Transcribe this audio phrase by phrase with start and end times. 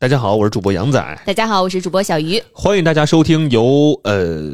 [0.00, 1.22] 大家好，我是主播杨仔。
[1.26, 2.42] 大家好，我是主播小鱼。
[2.54, 4.50] 欢迎大家收听由呃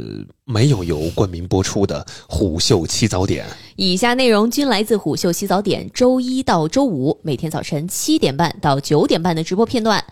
[0.48, 3.44] 没有由冠名播出的虎嗅七早点。
[3.74, 10.02] 以下内容均来自虎嗅七早点周一到周五每天早晨七点半到九点半的直播片段。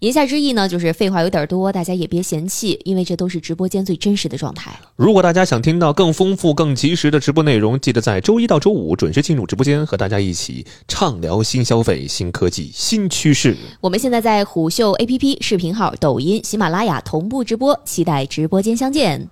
[0.00, 4.76] 言下之意呢，就是废话有点多，大家也别嫌弃，因为这都是直播间最真实的状态。
[4.96, 13.56] 如果大家想听到更丰富、更及时的直播内容，记得在周一到周五准时进入直播间，和大家一起畅聊新消费、新科技、新趋势。
[13.80, 19.30] 我们现在在虎嗅 APP、视频号、抖音、喜马拉雅同步直播，期待直播间相见。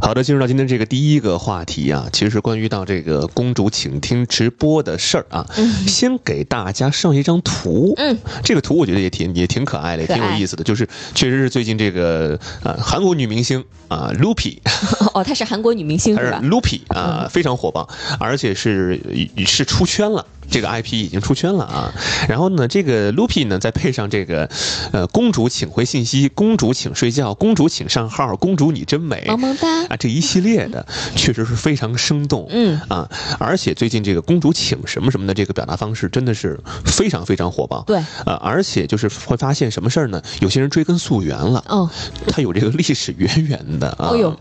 [0.00, 5.46] 好的，进入到今天这个第一个话题啊，其实是关于到这个公主请听直播的事儿啊。
[5.86, 14.58] 先给大家上一张图，嗯，这个图我觉得也挺也挺可爱的，也挺有意思的，就是确实是最近这个呃韩国女明星啊 Lupi，
[15.12, 18.98] 哦，她是韩国女明星是吧？Lupi 啊，非常火爆，而且是
[19.46, 20.26] 是出圈了。
[20.50, 21.94] 这个 IP 已经出圈了啊，
[22.28, 24.50] 然后呢，这个 Lupi 呢，再配上这个，
[24.92, 30.84] 呃，公主请回信息，公主请睡觉，公主请上号，公主你真美，萌萌哒啊，这一系列的
[31.14, 40.20] 确实是非常生动，嗯啊，而且最近这个公主请什么什么的这个表达方式真的是非常非常火爆，对，啊，而且就是会发现什么事儿呢？
[40.40, 41.88] 有些人追根溯源了，哦，
[42.26, 44.36] 它有这个历史渊源的啊，哦呦，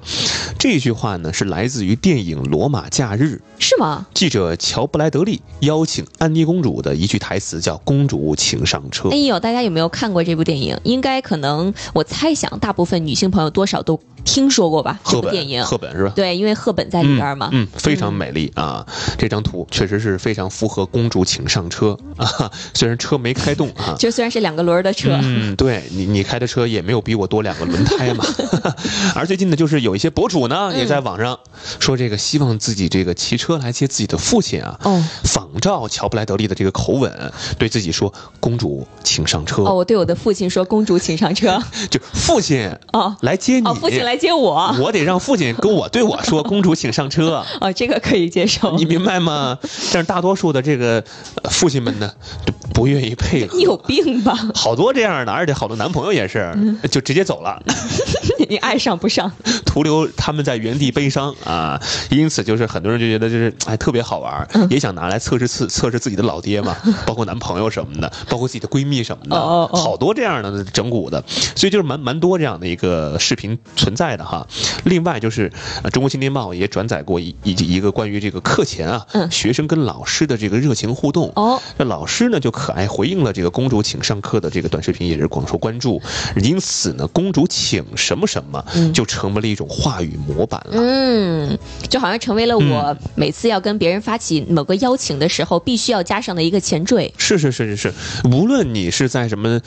[0.58, 4.08] 这句话呢是来自于电影《罗马假日》，是吗？
[4.16, 5.99] 记者乔布莱德利邀请。
[6.18, 9.10] 安妮公主的一句台词叫“公主，请上车”。
[9.12, 10.78] 哎呦，大家有没有看过这部电影？
[10.84, 15.00] 应该可能，我猜想大部分女性朋友多少都听说过吧？
[15.06, 16.14] 这部电影，赫本是吧？
[16.16, 17.50] 对，因为赫本在里边嘛。
[17.52, 18.86] 嗯，非常美丽啊！
[19.18, 22.52] 这张图确实是非常符合“公主，请上车”啊。
[22.74, 28.26] 虽然车没开动啊， 就虽然是两个轮的车，嗯，对你你开的车也没有比我多两个轮胎嘛。
[29.16, 31.38] 而最近呢，就是有一些博主呢也在网上
[31.80, 47.44] 说这个希望自己这个骑车来接自己的父亲啊，哦，仿照乔布莱德利的这个口吻，对自己说：“公主，请上车。”哦，我对我的父亲说：“公主，请上车。”就父亲哦来接你，哦，父亲来接我，我得让父亲跟我对我说：“公主，请上车。
[47.60, 49.58] ”哦，这个可以接受，你明白吗？
[49.92, 51.04] 但是大多数的这个
[51.50, 52.12] 父亲们呢，
[52.46, 53.56] 就不愿意配合。
[53.58, 54.38] 你有病吧？
[54.54, 56.54] 好多这样的，而且好多男朋友也是，
[56.92, 57.60] 就直接走了。
[58.50, 59.32] 你爱上不上，
[59.66, 61.80] 徒留他们在原地悲伤啊！
[62.10, 66.76] 因此，就是很多人就觉得就是哎特别好玩，也想拿来测试测测试自己的老爹嘛，
[67.06, 69.36] 包括男朋友什么的，包括自己的闺蜜什么的，
[69.78, 71.24] 好多这样的整蛊的，
[71.56, 74.48] 所以就是蛮蛮多这样的一个视频存在的哈。
[74.86, 75.52] 另外就是
[75.84, 86.02] 呃中国青年报也转载过一一一个关于这个课前啊，学生跟老师的这个热情互动哦，那老师呢就可爱回应了这个公主请上课的这个短视频，也是广受关注。
[86.42, 90.82] 因此呢，公主请什么什么就成为了一种话语模板了。
[90.82, 91.58] 嗯，
[91.90, 97.14] 就好像成为了我每次要跟别人发起某个邀请的时候，必须要加上的一个前缀。
[97.18, 97.94] 是是是是是，
[98.32, 99.60] 无论你是在什么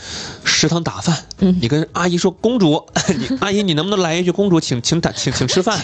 [0.45, 1.17] 食堂打饭，
[1.61, 2.85] 你跟阿姨说公主，
[3.41, 5.79] 阿姨你能不能来一句公主请请打请请吃饭？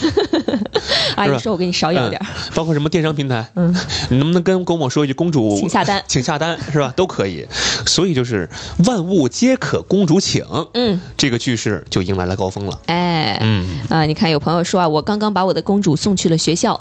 [1.16, 2.20] 阿姨说我给你少要点。
[2.54, 3.74] 包括什么电商平台，嗯，
[4.10, 6.92] 你能不能跟跟我说一句公主请下单， 请下单是吧？
[6.96, 7.46] 都可以。
[7.86, 8.48] 所以就是
[8.86, 10.44] 万物皆可公主请，
[10.74, 12.78] 嗯，这个句式就迎来了高峰了。
[12.86, 16.80] 哎，嗯啊，你看有朋友说啊，我刚刚把我的公主送去了学校，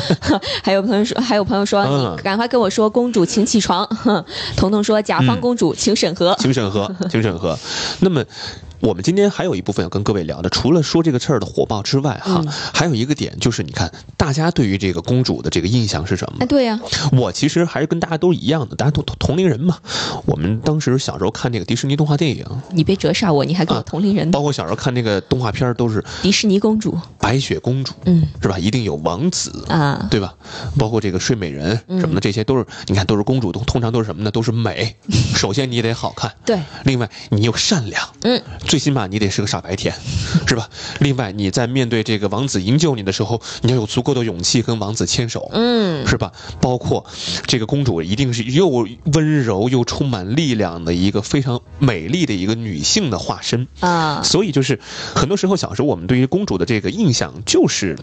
[0.62, 3.86] 还有朋友说，还有朋友说，你赶快跟我说公主请起床。
[4.56, 7.58] 彤彤说，甲方公主请审核，请审核，请审核。
[8.00, 8.24] 那么。
[8.86, 16.36] 我们今天还有一部分要跟各位聊的，除了说这个事儿的火爆之外，哈，还有一个点就是，你看大家对于这个公主的这个印象是什么？
[16.38, 16.78] 哎，对呀，
[17.10, 19.78] 我其实还是跟大家都一样的，大家都同龄人嘛。
[20.24, 24.30] 我们当时小时候看那个迪士尼动画电影，你别折煞我，你还跟我同龄人。
[24.30, 28.56] 包括小时候看那个动画片都是迪士尼公主、白雪公主，嗯，是吧？
[28.56, 30.32] 一定有王子啊，对吧？
[30.78, 34.30] 包括这个睡美人什么的，这些都是你看都是公主，都通常都是什么呢？
[34.30, 34.94] 都是美。
[35.34, 36.56] 首先你得好看，对。
[36.84, 39.46] 另外你又善良，嗯，最起码你得是个。
[39.46, 39.94] 傻白甜，
[40.48, 40.68] 是吧？
[40.98, 46.32] 另外，你在面对这个王子营救你的时候，你要有足够的勇气跟王子牵手，嗯，是吧？
[46.60, 47.06] 包括
[47.46, 54.22] 这个公主一定是又温柔又充满力量的一个非常美丽的一个女性的化身啊。
[54.24, 54.80] 所以，就是
[55.14, 57.96] 很多时候小时候我们对于公主的这个印象就是。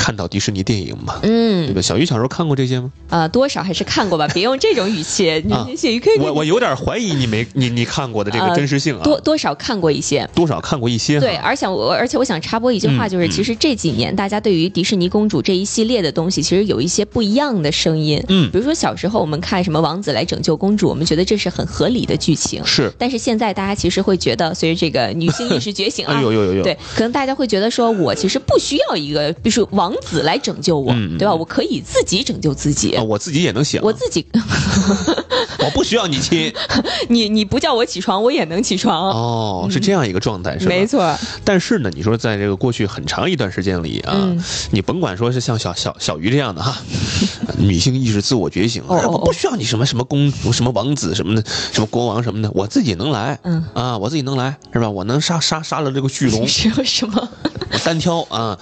[0.00, 1.82] 看到迪士尼电影嘛，嗯，对吧？
[1.82, 2.90] 小鱼小时候看过这些吗？
[3.10, 5.44] 啊，多少还是看过吧， 别用这种语气。
[5.44, 9.02] 你小鱼可以，我我有点怀疑你没你你看过的这个真实性啊。
[9.04, 11.20] 多多少看过一些，多少看过一些。
[11.20, 18.24] 对，而且我而且我想插播一句话，就是其实这几年大家对于迪士尼公主这一系列的东西，其实有一些不一样的声音。
[18.28, 22.64] 嗯，比如说小时候我们看什么王子来拯救公主，我们觉得这是很合理的剧情。
[22.64, 29.89] 是，但是现在大家其实会觉得，随着这个女性意识觉醒啊，有有有有，对，可能大家会觉得说，我其实不需要一个，比如说王。
[29.90, 31.34] 王子来拯救我，对吧？
[31.34, 34.24] 我可以自己拯救自己，我自己也能醒，我自己，
[35.58, 36.52] 我不需要你亲，
[37.08, 39.10] 你你不叫我起床，我也能起床。
[39.10, 40.68] 哦，是这样一个状态，是吧？
[40.68, 41.16] 没错。
[41.44, 44.28] 但是呢，你说在这个过去很长一段时间里啊，
[44.70, 46.76] 你甭管说是像小小小鱼这样的哈，
[47.58, 54.88] 女性意识自我觉醒，我不需要你什么什么公主、什么王子什么的，什么国王什么的，我自己能来，嗯啊，我自己能来，是吧？
[54.88, 57.28] 我能杀杀杀了这个巨龙，什么什么？
[57.72, 58.58] 我 单挑啊！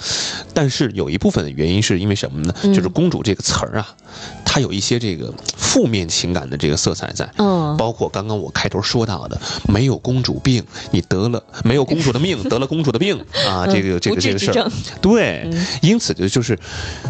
[0.55, 2.55] 但是有一部分的原因是因为什么呢？
[2.75, 3.95] 就是“公主”这个词儿啊，
[4.51, 7.29] 它有一些这个负面情感的这个色彩在。
[7.37, 14.71] 嗯，包括刚刚我开头说到的，没有公主病，你得了没有公主的命， 得了公主的病啊，这个这个这个事儿。
[15.03, 15.51] 对，
[15.83, 16.59] 因此就就是，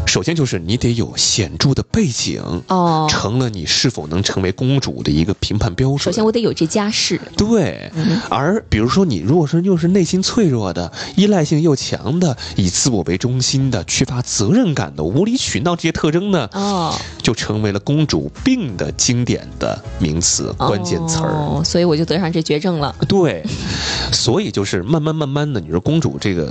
[0.06, 5.99] 首先就是你得有显著的背景哦，成了你是否能成为公主的一个评判标准。
[5.99, 7.20] 首先我得有这家世。
[7.37, 7.93] 对，
[8.31, 11.88] 而比如说你如果说又是内心脆弱的，依赖性又强。
[11.99, 16.94] 强的以自我为中心的、缺乏责任感的、无理取闹这些特征呢，哦，
[17.28, 21.62] 就成为了公主病的经典的名词、关键词儿。
[21.62, 22.96] 所以我就得上这绝症了。
[23.06, 23.44] 对，
[24.10, 26.50] 所以就是慢慢慢慢的，你说公主这个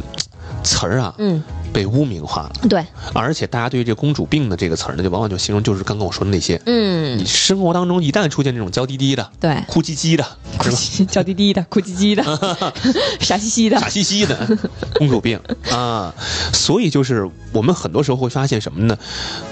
[0.64, 1.42] 词儿啊，嗯。
[1.74, 10.26] 被污名化了，对，而且大家对于这“公主病”的这个词儿呢，就往往就形容就是刚刚我说的那些，嗯，你生活当中一旦出现这种娇滴滴的，对，哭唧唧的，
[10.64, 11.06] 是吧？
[11.12, 12.74] 娇滴滴的，哭唧唧的，
[13.20, 14.58] 傻兮兮的，傻兮兮的，
[14.96, 15.40] 公主病
[15.72, 16.14] 啊！
[16.54, 18.98] 所以就是我们很多时候会发现什么呢？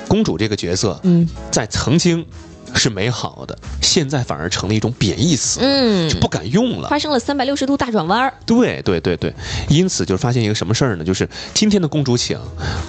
[0.07, 2.25] 公主这个角色，嗯，在曾经。
[2.75, 6.89] 是美好的，现在反而成了一种贬义词，嗯，就不敢用了。
[6.89, 8.33] 发生了三百六十度大转弯儿。
[8.45, 9.33] 对对对对，
[9.69, 11.03] 因此就是发现一个什么事儿呢？
[11.03, 12.37] 就是今天的公主请，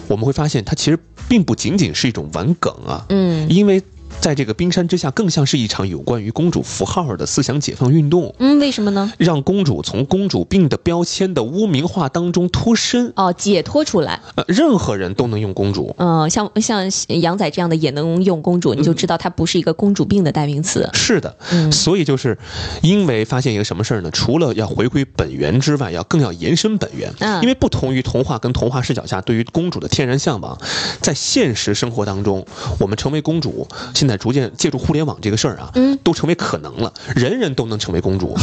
[0.09, 0.99] 我们会发现它其实
[1.29, 3.83] 并不仅仅是一种玩梗啊，嗯，因为。
[4.21, 8.35] 在这个冰山之下，更像是一场有关于公主符号的思想解放运动。
[8.41, 9.13] 嗯，为什么呢？
[9.19, 14.21] 让公主从公主病的标签的污名化当中脱身哦，解脱出来。
[14.35, 15.95] 呃，任何人都能用公主。
[15.99, 16.91] 嗯，像像
[17.21, 20.91] 杨仔这样的也能用公主，你就知道它不是一个公主病的代名词。
[20.93, 22.37] 是的，嗯，所以就是
[22.83, 24.11] 因为发现一个什么事儿呢？
[24.11, 27.13] 除了要回归本源之外，要更要延伸本源。
[27.21, 30.59] 嗯，因为不同于童话跟童话视角下对于公主的天然向往，
[31.01, 32.45] 在现实生活当中，
[32.81, 33.69] 我们成为公主。
[33.95, 38.37] 现在逐渐借助互联网这个事儿啊，嗯，都成为可能了，人人都能成为公主，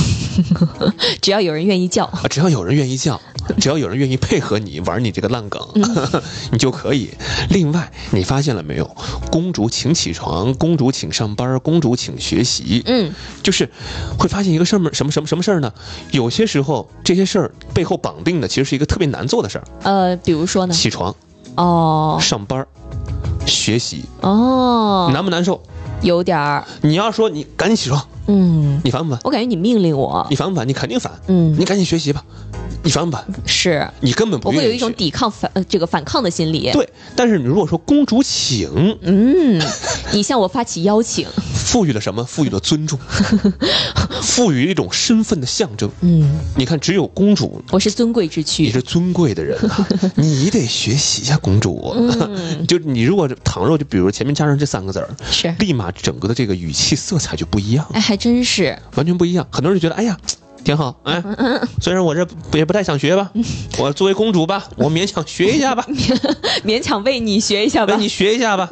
[1.22, 3.20] 只要有人愿意叫，只要有人愿意叫，
[3.60, 5.62] 只要有人愿意配合你玩你这个烂梗，
[6.52, 7.10] 你就可以。
[7.50, 8.96] 另外，你发现了没有？
[9.32, 13.70] 公主请起床，公主请上班，公主请学习，嗯，就是
[14.18, 15.72] 会发现一个事儿，什么什么什么事儿呢？
[16.12, 19.64] 有些时候这些事儿背后绑定的其实是一个特别难做的事儿。
[19.84, 20.74] 呃，比如说呢？
[20.74, 21.16] 起床，
[21.56, 22.66] 哦，上班。
[23.46, 25.62] 学习哦，难不难受？
[26.02, 26.66] 有点儿。
[26.82, 29.20] 你要说你赶紧起床，嗯，你烦不烦？
[29.24, 30.68] 我感觉你命令我，你烦不烦？
[30.68, 32.24] 你肯定烦，嗯，你赶紧学习吧。
[32.86, 33.26] 你烦不烦？
[33.46, 36.70] 是你根本不会有一种抵抗反这个反抗的心理。
[36.74, 39.62] 对，但是你如果说公主请，嗯，
[40.12, 41.26] 你向我发起邀请，
[41.56, 42.24] 赋予了什么？
[42.26, 43.00] 赋予了尊重，
[44.22, 45.90] 赋予一种身份的象征。
[46.02, 49.58] 嗯，你看，只有公主，我是尊贵之躯，你是尊贵的人，
[50.16, 51.96] 你得学习呀，公主。
[52.68, 57.88] 就你如果倘若就比如前面加上这三个字儿，是立马整个的这个语气色彩就不一样。
[57.94, 59.48] 哎，还真是完全不一样。
[59.52, 60.16] 很多人就觉得，哎呀。
[60.64, 61.22] 挺好， 哎，
[61.82, 63.30] 虽然我这也不太想学吧，
[63.78, 65.86] 我作为公主吧，我勉强学一下吧，
[66.64, 68.70] 勉强为你学一下吧，为你学一下吧。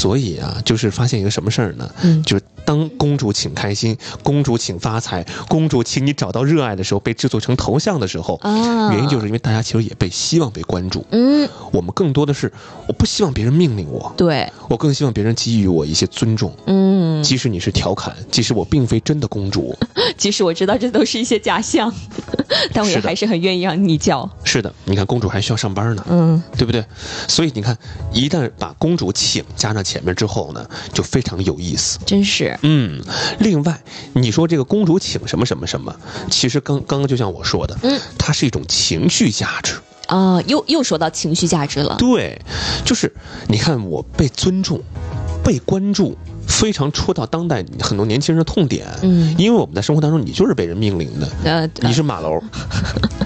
[0.00, 1.90] 所以啊，就是发现一个什么事儿呢？
[2.00, 11.04] 嗯，就是当公主请开心，公主请发财，公主请你找到热爱的时候，被制作成头像的时候，啊，原因就是因为大家其实也被希望被关注。
[11.10, 12.50] 嗯，我们更多的是
[12.86, 16.56] 我不希望别人命令我，对我更希望别人给予我一些尊重。
[16.64, 19.76] 嗯，即使你是调侃，即使我并非真的公主，
[20.16, 21.92] 即使我知道这都是一些假象，
[22.72, 24.30] 但我也还是很愿意让你叫。
[24.44, 26.82] 是的，你看公主还需要上班呢，嗯，对不对？
[27.28, 27.76] 所以你看，
[28.14, 29.80] 一旦把公主请加上。
[29.90, 32.56] 前面之后呢，就非常有意思，真是。
[32.62, 33.02] 嗯，
[33.40, 33.82] 另外，
[34.12, 35.92] 你说这个公主请什么什么什么，
[36.30, 39.74] 其实刚刚刚就像我说的，嗯，它是一种情绪价值
[40.06, 41.96] 啊，又又说到情绪价值了。
[41.98, 42.40] 对，
[42.84, 43.12] 就是
[43.48, 44.80] 你看我被尊重、
[45.42, 46.16] 被关注，
[46.46, 48.86] 非常戳到当代很多年轻人的痛点。
[49.02, 51.28] 嗯，因为我们在生活当中，你就是被人命令的。
[51.44, 52.40] 呃，你是马楼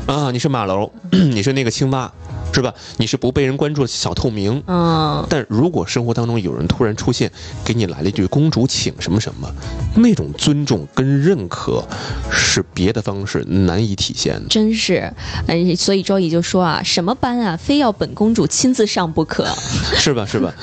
[0.07, 2.11] 啊，你是马楼， 你是那个青蛙。
[2.55, 2.73] 是吧？
[2.97, 4.63] 你是不被人关注的小透明。
[4.67, 5.27] 嗯。
[5.29, 7.31] 但如果生活当中有人突然出现，
[7.65, 9.53] 给你来了一句“公主请什么什么”，
[9.97, 11.85] 那种尊重跟认可，
[12.31, 14.49] 是别的方式难以体现的。
[14.49, 15.13] 真是，
[15.49, 19.47] 嗯，所以周乙就说啊，什么班啊，非要本公主亲自上不可，
[19.99, 20.25] 是吧？
[20.25, 20.55] 是吧？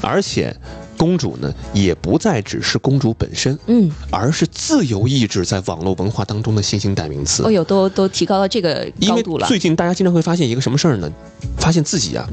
[0.00, 0.54] 而且。
[1.00, 7.42] 公主呢，也不再只是公主本身，嗯，而是自由意志在网络文化当中的新兴代名词。
[7.42, 9.46] 哦呦，都都提高到这个高度了。
[9.46, 11.10] 最近大家经常会发现一个什么事儿呢？
[11.56, 12.28] 发现自己啊，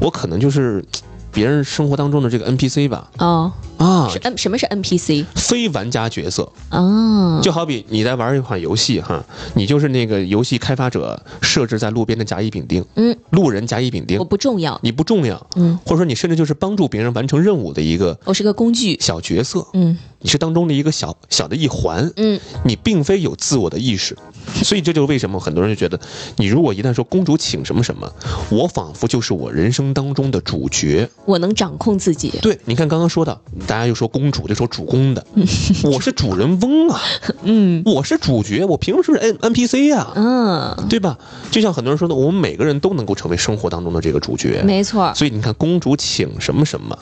[0.00, 0.82] 我可能就是
[1.32, 3.10] 别人生活当中的这个 NPC 吧。
[3.18, 3.52] 哦。
[3.78, 5.24] 啊，是 N 什么是 NPC？
[5.34, 6.46] 非玩家角色。
[6.70, 18.98] 哦，就好比你在玩一款游戏哈，你就是那个游戏开发者设置在路边的甲乙丙丁，嗯，路人甲乙丙丁，我不重要，你不重要，嗯，或者说你甚至就是帮助别人完成任务的一个，我是个工具。
[19.00, 24.14] 小角色，嗯，你是当中的一个小小的一环，嗯，你并非有自我的意识，
[24.62, 25.98] 所以这就是为什么很多人就觉得，
[26.36, 28.12] 你如果一旦说公主请什么什么，
[28.50, 32.32] 我仿佛就是我人生当中的主角，我能掌控自己。
[32.42, 34.48] 对，你看刚刚说的，大家又说公主。
[34.48, 35.24] 就说主公的，
[35.84, 37.00] 我是主人翁啊，
[37.44, 40.12] 嗯，我是主角，我凭什么是 N N P C 呀？
[40.16, 41.16] 嗯，对吧？
[41.50, 45.12] 就像很多人说的，我们每个人都能够成为生活当中的这个主角，没错。
[45.14, 46.98] 所以你看，公主请什么什么，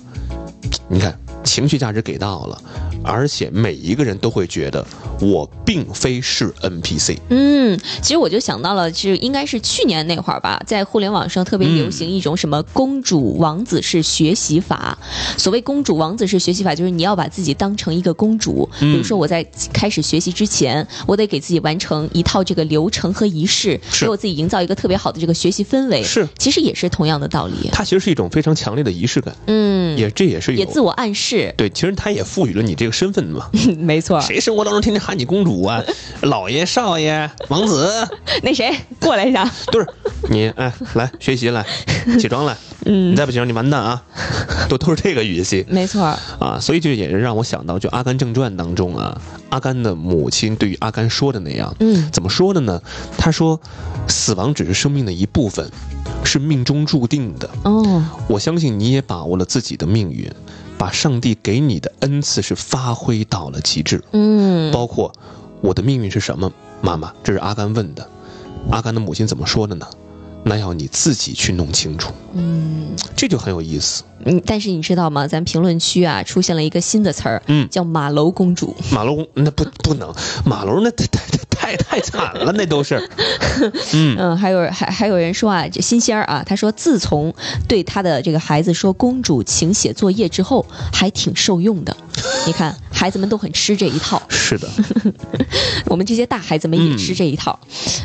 [0.89, 1.19] 你看。
[1.49, 2.61] 情绪价值给到了，
[3.03, 4.87] 而且每一个人都会觉得
[5.19, 7.17] 我并非是 NPC。
[7.31, 14.99] 嗯，其实我就想到了，就应该是去年那会儿吧，在互联网上特别流行一种什么公主王子式学习法。
[15.39, 18.69] 所谓公主王子式学习法，就是你要把自己当成一个公主。
[18.79, 26.03] 比如说我在开始学习之前，我得给自己完成一套这个流程和仪式，给我自己营造一个特别好的这个学习氛围。
[26.03, 27.71] 是，其实也是同样的道理。
[27.73, 29.35] 它其实是一种非常强烈的仪式感。
[29.47, 31.38] 嗯，也这也是也自我暗示。
[31.47, 34.21] 是对，其实他也赋予了你这个身份嘛， 没错。
[34.21, 35.83] 谁生活当中天天喊你公主啊，
[36.23, 37.89] 老爷、少爷、王子？
[38.43, 39.51] 那谁过来一下？
[39.73, 39.87] 都是
[40.31, 41.65] 你，哎，来学习来，
[42.21, 42.57] 起床来。
[42.85, 44.03] 嗯，你再不起床，你完蛋啊！
[44.69, 46.03] 都都是这个语气，没错。
[46.39, 52.81] 啊，所以就也是让我想到，就《阿甘正传》当中啊，阿甘的母亲对于阿甘说的那样，嗯，怎么说的呢？
[53.19, 53.61] 他说，
[54.07, 55.69] 死亡只是生命的一部分。
[56.25, 60.31] 是命中注定的哦，我相信你也把握了自己的命运，
[60.79, 64.03] 把上帝给你的恩赐是发挥到了极致。
[64.13, 65.13] 嗯，包括
[65.61, 66.51] 我的命运是什么？
[66.81, 68.09] 妈妈，这是阿甘问的，
[68.71, 69.87] 阿甘的母亲怎么说的呢？
[70.45, 72.13] 那要你自己去弄清楚。
[72.33, 74.05] 嗯，这就很有意思。
[74.25, 75.27] 嗯，但是你知道吗？
[75.27, 78.75] 咱评论区啊出现了一个新的词儿，嗯，叫马楼公主。
[78.93, 81.39] 马楼公那不不能，马楼那太太太
[81.77, 82.99] 太惨了，那都是。
[83.93, 87.35] 嗯嗯，还有还还有人说啊，这新鲜儿啊，他说自从
[87.67, 91.97] 对他的这个孩子说公主请写作业之后，还挺受用的。
[92.47, 94.21] 你看，孩子们都很吃这一套。
[94.29, 94.69] 是的，
[95.87, 97.59] 我们这些大孩子们也吃这一套。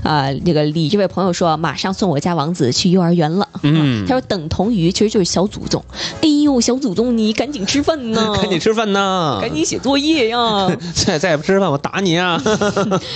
[0.03, 3.47] 啊，这个李这位朋友说，马上送我家王子去幼儿园了。
[3.63, 5.83] 嗯，他说等同于其实就是小祖宗。
[6.21, 8.33] 哎呦，小祖宗，你赶紧吃饭呢！
[8.39, 9.39] 赶紧吃饭呢！
[9.41, 10.69] 赶紧写作业呀！
[10.93, 12.41] 再再不吃饭，我打你啊！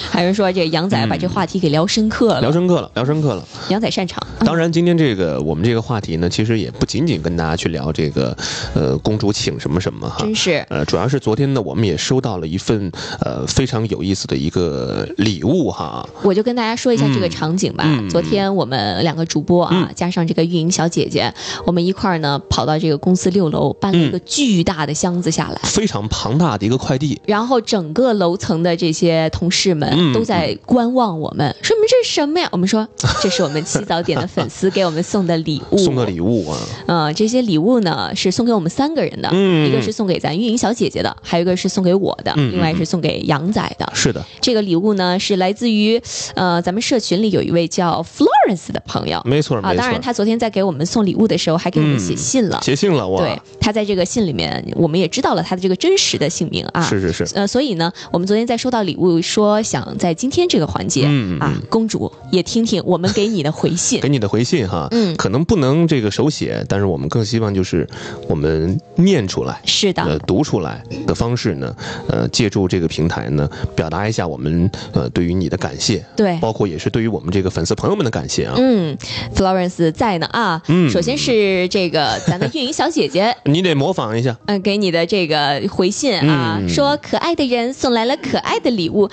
[0.10, 3.44] 还有人说，这杨仔把这话题给聊深刻了，聊深刻了，聊深刻了。
[3.70, 4.27] 杨仔擅长。
[4.46, 8.36] 当然，今天这个我们这个话题呢，其实也不仅仅跟大家去聊这个，
[8.74, 10.18] 呃，公主请什么什么哈。
[10.20, 10.66] 真是。
[10.70, 12.92] 呃，主要是昨天呢，我们也收到了一份
[13.22, 16.08] 呃非常有意思的一个礼物哈。
[16.22, 17.86] 我就跟大家说一下这个场景吧。
[18.10, 21.34] 昨天我们两个主播啊，加上这个运营小姐姐，
[21.66, 27.20] 我们一块儿呢跑到这个公司六楼，搬了一个巨大的箱子下来，非常庞大的一个快递。
[27.26, 32.88] 然后整个楼层的这些同事们都在观望我们，说：“你们这是什么呀？”我们说
[33.22, 36.58] ：“这是我们七早点的粉丝给我们送的礼物。”送的礼物啊。
[36.88, 39.30] 嗯，这些礼物呢是送给我们三个人的，
[39.68, 43.92] 一个是送给咱运营小姐姐的，还有一个是送给我的，另外是送给杨仔的。
[43.94, 46.02] 是的，这个礼物呢是来自于
[46.36, 49.22] 呃咱们社群里有一位叫 Florence 的朋友。
[49.26, 53.08] 没错，啊，当然他昨天在给我们送礼物的时候还给我们写信了，写信了。
[53.18, 56.82] 对，他在这个信里面，我们也知道了他的这个真实的姓名啊。
[56.82, 57.28] 是是是。
[57.36, 61.06] 呃，所以呢，我们昨天在收到礼物，说想在今天这个环节
[61.40, 64.88] 啊，公主也听听我们给你的回信，给你的回信哈。
[64.92, 67.88] 嗯，可能不能这个手写，但是我们更希望就是
[68.28, 71.76] 我们念出来，是的，呃，读出来的方式呢，
[72.10, 78.56] 呃，借助这个平台呢，表达一下我们呃对于你的感谢，对，包括也是对于我们这个粉丝朋友们的感谢啊。
[78.58, 78.98] 嗯
[79.36, 80.62] ，Florence 在呢啊。
[80.68, 84.38] 嗯，首先是这个咱的运营小姐姐， 你得模仿一下。
[84.46, 89.10] 嗯，给你的这个回信啊，说可爱的人送来了可爱的礼物，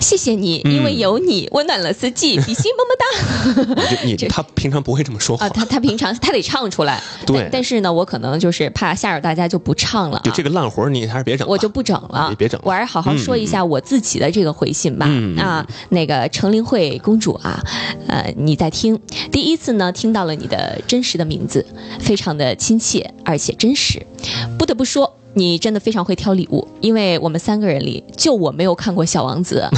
[0.00, 3.94] 谢谢你，因为有你温暖了四季， 比心么么哒。
[4.04, 7.02] 你 他平常不会这么说话啊，他他平常他得唱出来。
[7.26, 10.20] 对，但是呢，我可能就是怕吓着大家，就不唱了。
[10.24, 12.34] 就这个烂活你还是别整，我就不整了。
[12.38, 15.06] 别整，我还是好好说一下我自己的这个回信吧。
[15.38, 17.62] 啊，那个程灵慧公主啊，
[18.08, 18.98] 呃，你在听
[19.32, 21.64] 第一次呢，听到了你的真实的名字，
[22.00, 24.04] 非常的亲切而且真实。
[24.58, 29.68] 不得不说，你真的非常会挑礼物，因为我们三个人里就我没有看过《小王子》。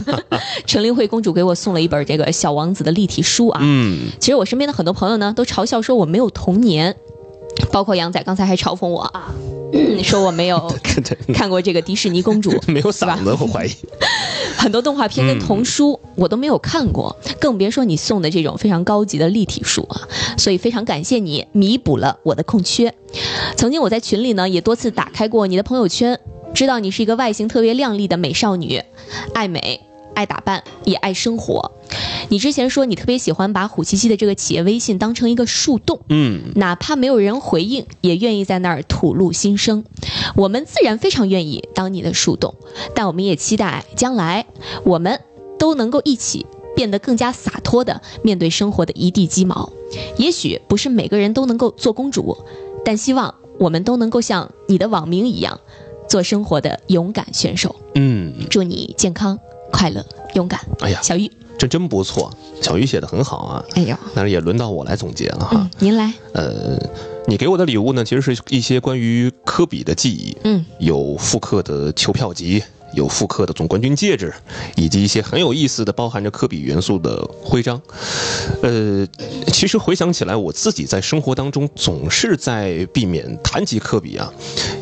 [0.66, 3.60] 陈林慧公主给我送了一本这个《小王子》的立体书啊。
[3.62, 6.94] 嗯，其实我身边的很多朋友呢，都嘲笑说我没有童年，
[7.72, 9.32] 包括杨仔刚才还嘲讽我啊。
[10.04, 10.72] 说我没有
[11.34, 13.70] 看过这个迪士尼公主， 没有嗓子，我怀疑。
[14.56, 20.02] 很多动画片跟童书我都没有看过，更别说你送的这种非常高级的立体书啊。
[20.38, 22.94] 所以非常感谢你弥补了我的空缺。
[23.56, 26.18] 曾经我在群里呢也多次打开过你的朋友圈，
[26.54, 28.80] 知道你是一个外形特别靓丽的美少女，
[29.34, 29.80] 爱美。
[30.14, 31.72] 爱打扮也爱生活，
[32.28, 39.84] 你之前说你特别喜欢把虎七七的这个企业微信当成一个树洞，嗯，哪怕没有人回应，也愿意在那儿吐露心声。
[40.36, 42.54] 我们自然非常愿意当你的树洞，
[42.94, 44.46] 但我们也期待将来
[44.84, 45.20] 我们
[45.58, 49.72] 都能够一起变得更加洒脱的面对生活的一地鸡毛。
[50.16, 52.36] 也许不是每个人都能够做公主，
[52.84, 55.60] 但希望我们都能够像你的网名一样，
[56.08, 57.76] 做生活的勇敢选手。
[57.94, 59.38] 嗯，祝你健康。
[59.72, 60.04] 快乐
[60.34, 63.64] 勇敢，哎呀，小玉，这真不错，小玉写的很好啊。
[63.74, 65.70] 哎呦，那也轮到我来总结了哈。
[65.78, 66.12] 您来。
[66.32, 66.78] 呃，
[67.26, 70.36] 你给我的礼物呢，其实是一些关于科比的记忆。
[70.44, 72.62] 嗯，有复刻的球票集，
[72.94, 74.32] 有复刻的总冠军戒指，
[74.76, 77.80] 以及一些很有意思的包含着科比元素的徽章。
[78.62, 79.06] 呃，
[79.52, 84.32] 其实回想起来，我自己在生活当中总是在避免谈及科比啊，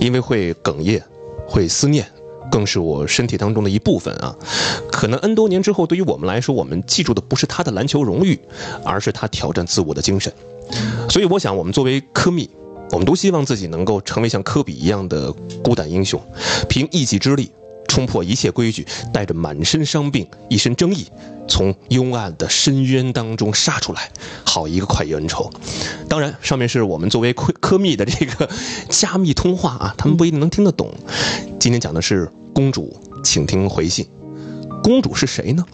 [0.01, 1.03] 因为会哽咽，
[1.47, 2.07] 会思念。
[2.53, 4.37] 更是我身体当中的一部分啊！
[4.93, 8.39] 可能 N 多年之后，对于我们来说，我们记住的不是他的篮球荣誉，
[8.85, 10.31] 而是他挑战自我的精神。
[11.09, 12.51] 所以，我想，我们作为科密，
[12.91, 15.33] 我们都希望自己能够成为像科比一样的
[15.65, 16.23] 孤胆英雄，
[16.69, 17.51] 凭一己之力。
[17.89, 21.07] 冲破一切规矩，带着满身伤病、一身争议，
[21.47, 24.11] 从幽暗的深渊当中杀出来，
[24.45, 25.51] 好一个快意恩仇。
[26.09, 28.49] 当然，上面是我们作为科科密的这个
[28.89, 30.91] 加密通话啊，他们不一定能听得懂。
[31.59, 34.07] 今天讲的是公主，请听回信。
[34.83, 35.65] 公主是谁呢？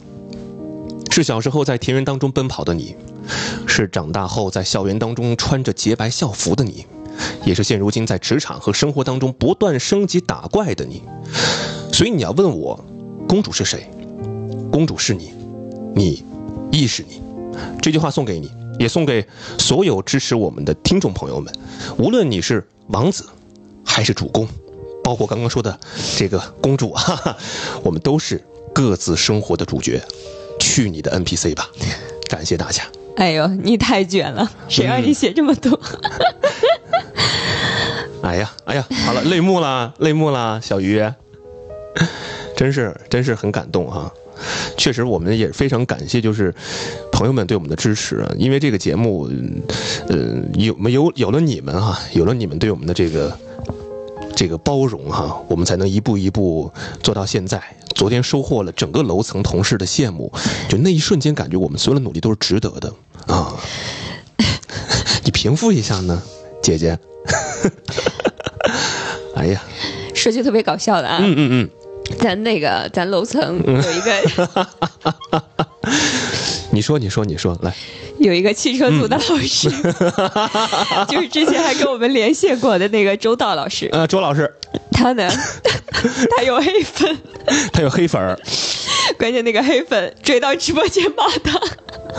[1.10, 2.94] 是小时候在田园当中奔跑的你，
[3.66, 6.86] 是长大后在校园当中穿着洁白校服的你，
[7.44, 11.02] 也是现如今在职场和生活当中不断升级打怪的你。
[11.92, 12.78] 所以你要问我，
[13.26, 13.90] 公主是谁？
[14.70, 15.32] 公主是你，
[15.94, 16.22] 你
[16.70, 17.20] 亦是你。
[17.82, 19.26] 这句话送给你，也送给
[19.58, 21.52] 所有支持我们的听众朋友们。
[21.98, 23.26] 无论你是王子，
[23.84, 24.46] 还是主公，
[25.08, 25.80] 包括刚刚说的
[26.18, 27.34] 这个公主，哈哈，
[27.82, 29.98] 我们都是各自生活的主角。
[30.60, 31.70] 去你的 NPC 吧！
[32.28, 32.82] 感谢大家。
[33.16, 35.80] 哎呦，你太卷了，谁让你写这么多？
[38.22, 41.02] 哎呀，哎呀，好了，泪目了，泪目了，小鱼。
[42.54, 44.12] 真是，真是很感动哈！
[44.76, 46.54] 确实，我们也非常感谢，就是
[47.10, 48.30] 朋友们对我们的支持啊。
[48.36, 49.26] 因为这个节目，
[50.08, 53.34] 呃，有没有有了你们哈，有了你们对我们的这个
[54.38, 56.72] 这个包容哈，我们才能一步一步
[57.02, 57.60] 做到现在。
[57.96, 60.32] 昨天收获了整个楼层同事的羡慕，
[60.68, 62.94] 就那一瞬间感觉我们所有的努力都是值得的
[63.26, 63.52] 啊！
[65.26, 66.22] 你平复一下呢，
[66.62, 66.96] 姐姐。
[69.34, 69.60] 哎呀！
[70.14, 71.70] 说句特别搞笑的啊，嗯嗯嗯，
[72.20, 74.12] 咱那个咱楼层有一个，
[76.78, 77.74] 你说你说你说来，
[78.20, 79.68] 有一个汽车组的老师，
[81.10, 84.54] 就是之前还跟我们连线过的那个周道老师，呃，周老师，
[84.92, 85.28] 他呢，
[86.36, 87.18] 他有黑粉，
[87.72, 88.38] 他有黑粉儿，
[89.18, 91.60] 关键那个黑粉追到直播间骂他。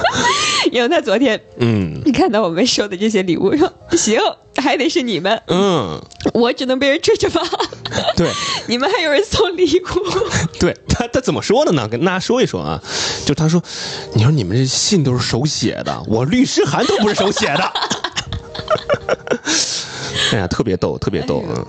[0.74, 4.20] 因为他昨天，嗯，看到我们收的这些礼物，说行，
[4.58, 6.02] 还得是你们，嗯，
[6.34, 7.42] 我只能被人追着骂，
[8.16, 8.32] 对，
[8.68, 9.86] 你们还有人送礼物，
[10.60, 11.88] 对他他怎么说的呢？
[11.88, 12.82] 跟大家说一说啊，
[13.26, 13.62] 就他说，
[14.14, 17.74] 你说你们这信都是手写的，我律师函都不是手写的，
[20.34, 21.66] 哎呀，特别逗，特别逗，嗯。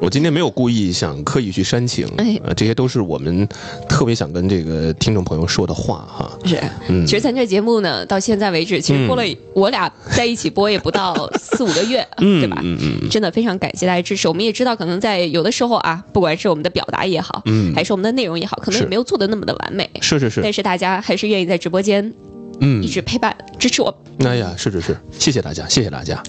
[0.00, 2.08] 我今天没有故意想刻意去煽情，
[2.44, 3.46] 呃，这些都是我们
[3.88, 6.38] 特别想跟这个听众朋友说的话哈。
[6.44, 6.58] 是，
[6.88, 9.22] 嗯，其实咱这节目呢，到现在为止，其实播了，
[9.54, 12.60] 我俩在一起播也不到 四五个月，对吧？
[12.62, 14.28] 嗯嗯，真的非常感谢大家支持。
[14.28, 19.88] 我们也知道，可能在有的时候啊，不管是我们的表达也好，嗯，还是我们的内容也好，可能也没有做的那么的完美。
[20.00, 20.40] 是是是。
[20.40, 22.14] 但是大家还是愿意在直播间，
[22.60, 23.92] 嗯，一直陪伴支持我。
[24.24, 26.22] 哎呀，是是是，谢谢大家，谢谢大家。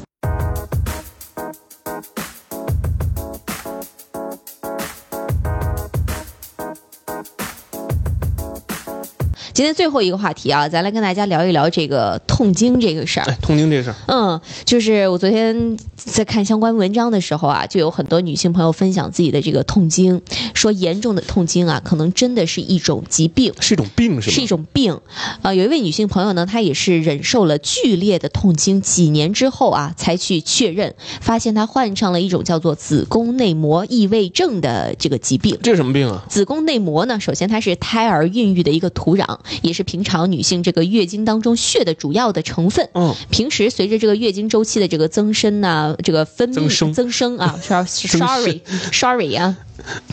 [9.60, 13.26] 今天最后一个话题啊，咱来跟大家聊一聊这个痛经这个事儿。
[13.30, 20.22] 哎，痛经这个事儿，嗯，就是我昨天在看相关文章的时候啊，就有很多女性朋友分享自己的这个痛经，
[20.54, 24.34] 说严重的痛经啊，可能真的是一种疾病，是一种病是吗？
[24.34, 24.98] 是一种病。
[25.41, 35.60] 啊，有一位女性朋友呢，她也是忍受了剧烈的痛经几年之后啊，才去确认，发现她患上了一种叫做子宫内膜异位症的这个疾病。
[35.62, 36.24] 这是什么病啊？
[36.30, 39.38] 子宫内膜呢，首先它是胎儿孕育的一个土壤。
[39.62, 42.90] 也是平常女性这个月经当中血的主要的成分。
[42.94, 49.58] 嗯，平时随着这个月经周期的这个增生呐、啊，这个分泌增生啊， sorry sorry 啊。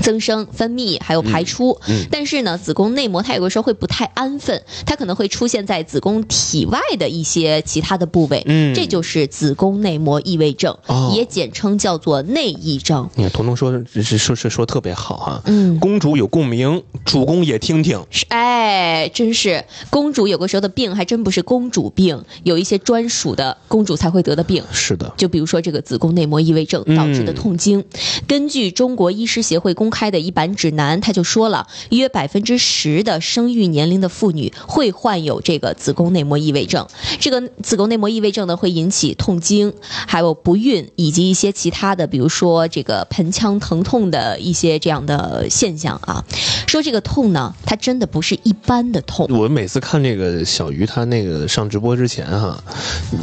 [0.03, 1.79] 增生、分泌还有排出，
[2.11, 10.79] 但是呢，子宫内膜它有的时候会不太安分，它可能会出现在子宫体外的一些其他的部位，嗯，这就是子宫内膜异位症，
[11.15, 13.11] 也简称叫做内异症。
[13.17, 19.65] 你看，彤彤说是说是说特别好哈，嗯，公主有共鸣，主公也听听，哎，真是。
[19.91, 27.85] 公主有个时候的病还真不是公主病，有一些专属的公主才会得的病，是的，就比如说这个子宫内膜异位症导致的痛经，
[28.29, 29.56] 根据中国医师协。
[29.59, 36.87] 会公开的一版指南，他就说了，约百分之十的生育年龄的妇女会患有这个子宫内膜异位症。
[37.21, 46.25] 这个子宫内膜异位症呢，会引起痛经，还有不孕，以及一些其他的，比如说这个盆腔疼痛的一些这样的现象啊。
[46.67, 49.27] 说这个痛呢，它真的不是一般的痛。
[49.31, 52.63] 我每次看这个小鱼，他那个上直播之前哈，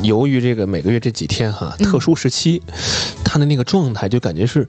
[0.01, 2.61] 由于这个每个月这几天哈，特殊时期，
[3.23, 4.67] 他的那个状态就感觉是。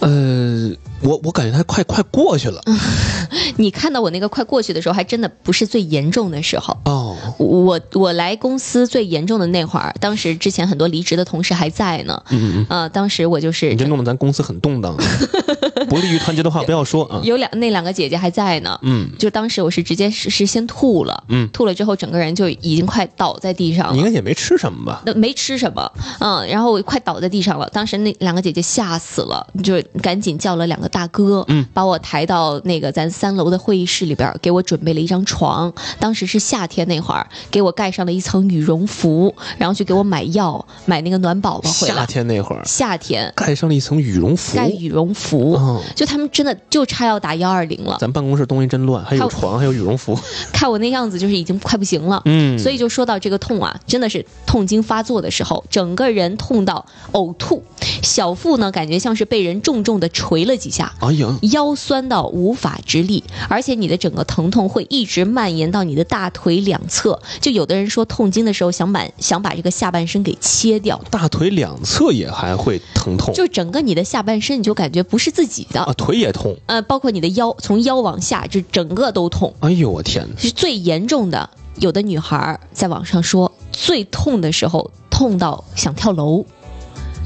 [0.00, 0.70] 呃，
[1.02, 2.60] 我我感觉它快快过去了。
[3.56, 6.76] 你看到我那个快过去的时候，还真的不是最严重的时候。
[6.84, 12.22] 哦，我我来公司最严重的那会儿，当时之前很多离职的同事还在呢。
[12.30, 12.66] 嗯嗯。
[12.68, 13.70] 啊，当时我就是。
[13.70, 14.96] 你这弄得咱公司很动荡。
[15.88, 17.20] 不利于团结的话不要说啊。
[17.22, 18.78] 有两那两个姐姐还在呢。
[18.82, 19.08] 嗯。
[19.18, 21.24] 就当时我是直接是是先吐了。
[21.28, 21.48] 嗯。
[21.52, 23.92] 吐了之后，整个人就已经快倒在地上了。
[23.92, 25.02] 你应该也没吃什么吧？
[25.06, 25.90] 那没吃什么。
[26.20, 26.46] 嗯。
[26.48, 27.68] 然后我快倒在地上了。
[27.70, 29.76] 当时那两个姐姐吓死了，就。
[30.02, 35.72] 赶紧叫了两个大哥，嗯，把我抬到那个咱三楼的会议室里边，给我准备了一张床。
[35.98, 41.94] 当时是夏天那会儿，给我盖上了一层羽绒服，然后去给我买药，买那个暖宝宝回来。
[41.94, 45.58] 夏天那会儿，夏天盖上了一层羽绒服，盖羽绒服，
[45.94, 47.96] 就他们真的就差要打幺二零了。
[48.00, 50.18] 咱办公室东西真乱，还有床，还有羽绒服。
[50.52, 52.20] 看我那样子，就是已经快不行了。
[52.24, 57.62] 嗯，所以就说到这个痛啊，真的是痛经发作的时候，整个人痛到呕吐，
[58.02, 60.06] 小腹呢感觉像是被人重重的。
[60.16, 67.20] 捶了几下，哎呀，腰酸到无法直立，而且你的整个疼痛会一直蔓延到你的大腿两侧。
[67.40, 79.54] 就有的人说痛经的时候想把想把这个下半身给切掉，大腿两侧也还会疼痛，就整个你的下半身你就感觉不是自己的啊，腿也痛，呃，包括你的腰，从腰往下就整个都痛。
[79.60, 81.48] 哎呦我天，是最严重的。
[81.78, 86.44] 有的女孩在网上说，最痛的时候痛到想跳楼。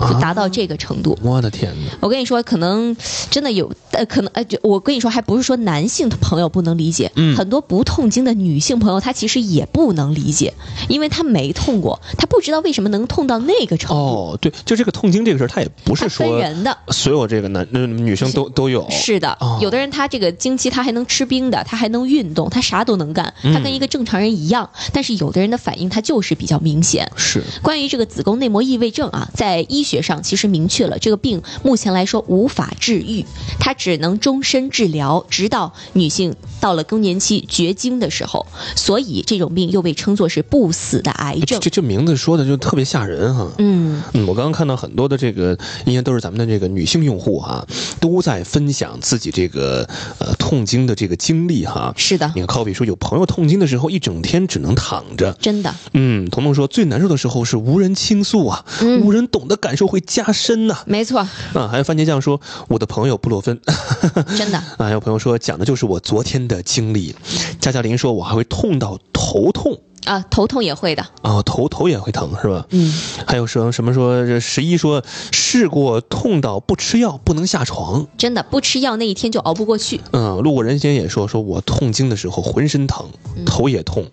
[0.09, 1.99] 就达到这个程度，我的天哪！
[2.01, 2.97] 我跟你说，可能
[3.31, 10.55] 真的有，呃，可能，呃，就我跟你说，还不是说男性朋友不能理解，嗯，很多不痛经的女性朋友，她其实也不能理解，
[10.89, 13.95] 因为她没痛过，她不知道为什么能痛到那个程度。
[13.95, 18.87] 哦，对，就这个痛经这个事儿，它也不是说分人的，所有这个男女生都都有。
[18.91, 24.71] 是的，有的人他这个经期他还能吃冰的，他还能运动，他啥都能干，他跟一个正常人一样。
[24.93, 27.11] 但是有的人的反应他就是比较明显。
[27.17, 30.71] 是关于这个子宫内膜异位症啊，在医学上其实明。
[30.71, 33.27] 确了，这个病目前来说无法治愈，
[33.59, 38.47] 它只能终身治疗，直到女性到了更年期绝经的时候。
[38.77, 41.59] 所以这种病又被称作是不死的癌症。
[41.61, 43.51] 这这名字说的就特别吓人哈。
[43.59, 47.67] 嗯嗯，我刚刚看到很多的这个，应该都是咱们的这个女性用户哈，
[47.99, 51.93] 都在分享自己这个呃痛经的这个经历哈。
[51.97, 55.37] 是的，你看，好比说有朋友痛经的时候，一整天只能躺着。
[55.41, 55.75] 真的。
[55.95, 58.65] 嗯，彤彤说最难受的时候是无人倾诉啊，
[59.03, 60.67] 无人懂的感受会加深。
[60.67, 61.21] 呐，没错。
[61.21, 63.61] 啊，还有番茄酱说，我的朋友布洛芬，
[64.37, 64.59] 真的。
[64.79, 67.15] 啊，还有朋友说，讲的就是我昨天的经历。
[67.61, 69.81] 加加林说，我还会痛到头痛。
[70.05, 72.67] 啊，头痛也会的哦，头头也会疼是吧？
[72.71, 72.93] 嗯，
[73.27, 80.01] 还有说什么说这十一说试过痛到不吃药不能下床，真的不吃药那一天就熬不过去。
[80.13, 83.07] 嗯，路过人间也说说我痛经的时候浑身疼，
[83.45, 84.05] 头也痛。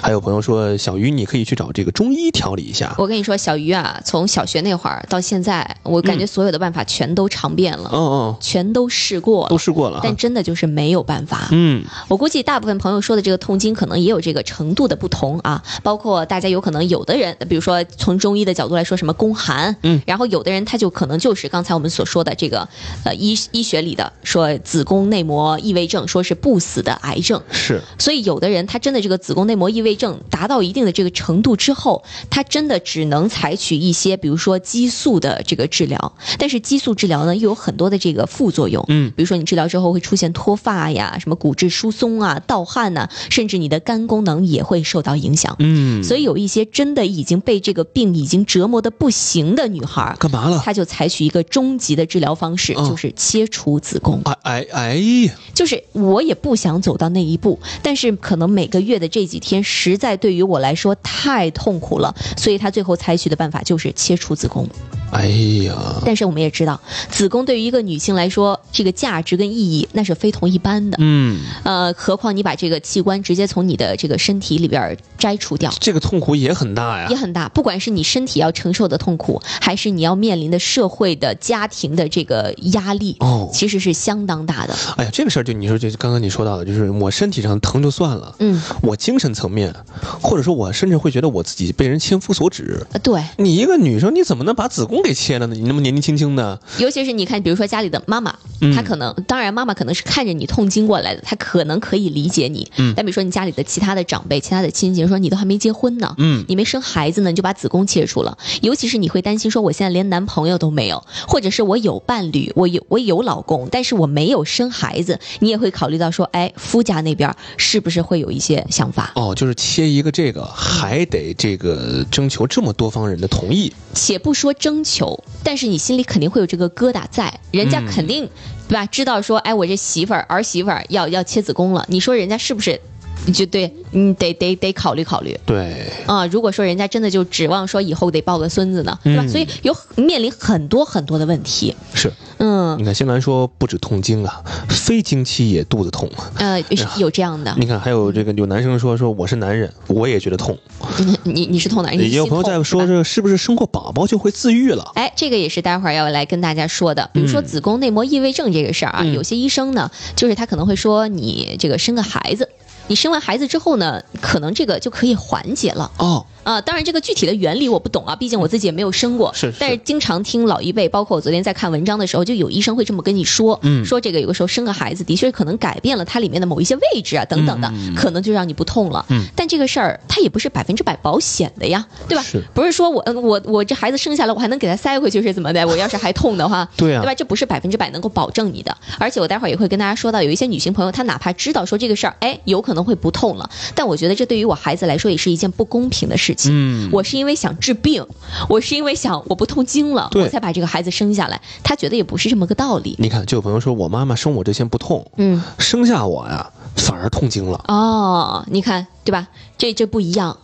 [0.00, 2.94] 还有朋友说小鱼你可以去找这个中医调理一下。
[2.98, 11.48] 我跟你说小鱼啊，从小学那会儿到现在，我感觉所有的办法全都尝遍了，嗯嗯，全都试过，都试过了，但真的就是没有办法。
[11.50, 15.42] 嗯，我估计大部分朋友说的这个痛经可能也有这个程度的不同。
[15.42, 22.68] 啊，包括大家有可能有的人，比如说从中医的角度来说，什么宫寒，嗯，然后有的人他就可能就是刚才我们所说的这个，
[23.04, 27.82] 呃，医医学里的说子宫内膜异位症，说是不死的癌症，是。
[27.98, 45.16] 所以有的人他真的这个子宫内膜异位症达到一定的这个程度之后，他真的只能采取一些，比如说激素的这个治疗，但是激素治疗呢又有很多的这个副作用，嗯，比如说你治疗之后会出现脱发呀，什么骨质疏松啊、盗汗呐，甚至你的肝功能也会受到。
[45.22, 45.54] 影响。
[45.60, 50.60] 嗯，所以有一些真的已经被这个病已经折磨的不行的女孩，干嘛了？
[50.64, 54.20] 她就采取一个终极的治疗方式，就是切除子宫。
[54.24, 64.68] 哎哎哎，就是我也不想走到那一步，但是可能每个月的这几天实在对于我来说太痛苦了，所以她最后采取的办法就是切除子宫。
[65.12, 65.26] 哎
[65.64, 66.00] 呀！
[66.06, 70.96] 但是我们也知道，子宫对于一个女性来说，这个价值跟意义那是非同一般的。
[71.00, 77.48] 嗯，呃，何况你把这个器官直接从你的这个身体里边摘除掉，这个痛苦也很大呀，也很大。
[77.50, 84.74] 不管是你身体要承受的痛苦，还是你要面临的社会的家庭的这个压力，哦，其实是相当大的。
[84.96, 89.74] 哎呀，这个事儿就你说，就刚刚你说到的，就是我身体上疼就算了，嗯，我精神层面，
[90.22, 92.86] 或者说我甚至会觉得我自己被人千夫所指。
[93.02, 95.54] 对，你一个女生，你怎么能把子宫给切了呢？
[95.54, 98.34] 你那么年纪轻轻的，尤其是你看，比如说家里的妈妈，
[98.74, 102.70] 她可能，当然妈妈可能是看着你痛经过来的，她可能可以理解你。
[102.76, 108.36] 嗯，但比如说你家里的其他的长辈、其他的亲戚说你都还没结婚呢，嗯，你没生孩子呢，你就把子宫切除了。
[108.60, 119.12] 尤其是你会担心说我现在连男朋友都没有，或者是我有伴侣，我有我有老公，但是我没有生孩子，你也会考虑到说，哎，夫家那边是不是会有一些想法？
[119.16, 123.72] 哦，就是切一个这个，还得这个征求这么多方人的同意。
[123.94, 128.28] 且不说征求，但是你心里肯定会有这个疙瘩在，人家肯定，
[128.68, 128.86] 对吧？
[128.86, 132.80] 知道说，哎，我这媳妇儿儿媳妇儿要要切子宫了，你说人家是不是？
[133.26, 135.38] 你就对，你得得得考虑考虑。
[135.46, 139.26] 对啊，如果说人家真的就指望说以后得抱个孙子呢，对吧？
[139.28, 141.74] 所以有面临很多很多的问题。
[141.94, 146.10] 是，嗯，你看，新兰说不止痛经啊， 非经期也肚子痛。
[146.36, 146.60] 呃，
[146.98, 147.54] 有这样的。
[147.58, 150.58] 你看，还有这个有男生说说我是男人，我也觉得痛。
[151.22, 152.10] 你你是痛男人？
[152.10, 154.90] 也有朋友在说这是不是生过宝宝就会自愈了？
[154.94, 157.08] 哎，这个也是待会儿要来跟大家说的。
[157.12, 162.48] 比如说子宫内膜异位症这个事儿啊，有些医生呢，就是他可能会说你这个生个孩子。
[162.92, 166.26] 你生完孩子之后呢，可能这个就可以缓解了哦。
[166.42, 169.32] 啊，当然这个具体的原理我不懂啊，毕竟我自己也没有生过。
[169.32, 179.06] 是，但是经常听老一辈，包括我昨天在看文章的时候，就有医生会这么跟你说，嗯，说这个有的时候生个孩子的确可能改变了它里面的某一些位置啊，等等的，可能就让你不痛了。
[179.08, 182.22] 嗯，但这个事儿它也不是百分之百保险的呀，对吧？
[182.22, 185.66] 是，不是说我我我这孩子生下来我还能给他塞回去是怎么的？
[185.66, 187.14] 我要是还痛的话， 对啊，对吧？
[187.14, 188.76] 这不是百分之百能够保证你的。
[188.98, 196.50] 而且我待会儿也会跟大家说到，有一些女性朋友她哪怕知道说这个事儿，哎，有可能会不痛了，但我觉得这对于我孩子来说也是一件不公平的事情。
[196.52, 197.02] 嗯，我。
[197.12, 198.06] 是因为想治病，
[198.48, 201.38] 我是因为想我不痛经了，我才把这个孩子生下来。
[201.62, 202.96] 他觉得也不是这么个道理。
[202.98, 207.62] 你看，就有朋友说我妈妈生我之前不痛，嗯，生下我呀反而痛经了。
[207.68, 209.28] 哦，你看对吧？
[209.58, 210.38] 这这不一样。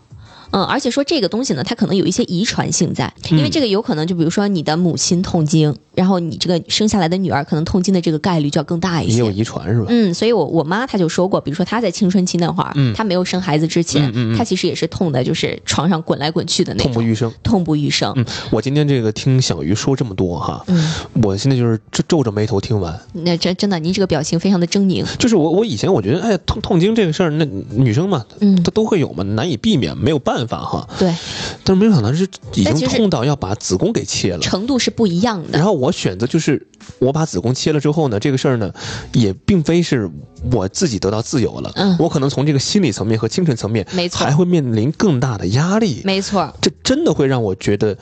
[0.51, 9.15] 嗯，而且说这个东西呢，它可能有一些遗传性在，因为这个有可能就比如说你的母亲痛经，然后你这个生下来的女儿可能痛经的这个概率就要更大一些。
[9.15, 9.87] 也有遗传是吧？
[9.89, 18.13] 嗯，所以我我妈她就说过，比如说她在青春期那会儿，她没有生孩子之前，她其实也是痛的，就是床上滚来滚去的那种，痛不欲生，痛不欲生。
[18.17, 22.99] 嗯，我今天这个听小鱼说这么多哈，嗯，我现在就是皱皱着眉头听完。
[23.13, 25.05] 那真真的，您这个表情非常的狰狞。
[25.19, 30.87] 就是我我以前我觉得，哎，痛痛经这个事儿，那女生嘛，嗯，她都会有嘛，难以避免，没有办法哈。
[30.99, 31.13] 对。
[31.65, 35.59] 但是没有想到是已经痛到要把子宫给切了，程度是不一样的。
[35.59, 36.67] 然后我选择就是
[36.99, 38.73] 我把子宫切了之后呢，这个事儿呢，
[39.13, 40.11] 也并非是
[40.53, 46.53] 我自己得到自由了，嗯，我可能从这个心理层面和精神层面，没错，还会面临更大的压力，没错。
[46.61, 47.97] 这真的会让我觉得，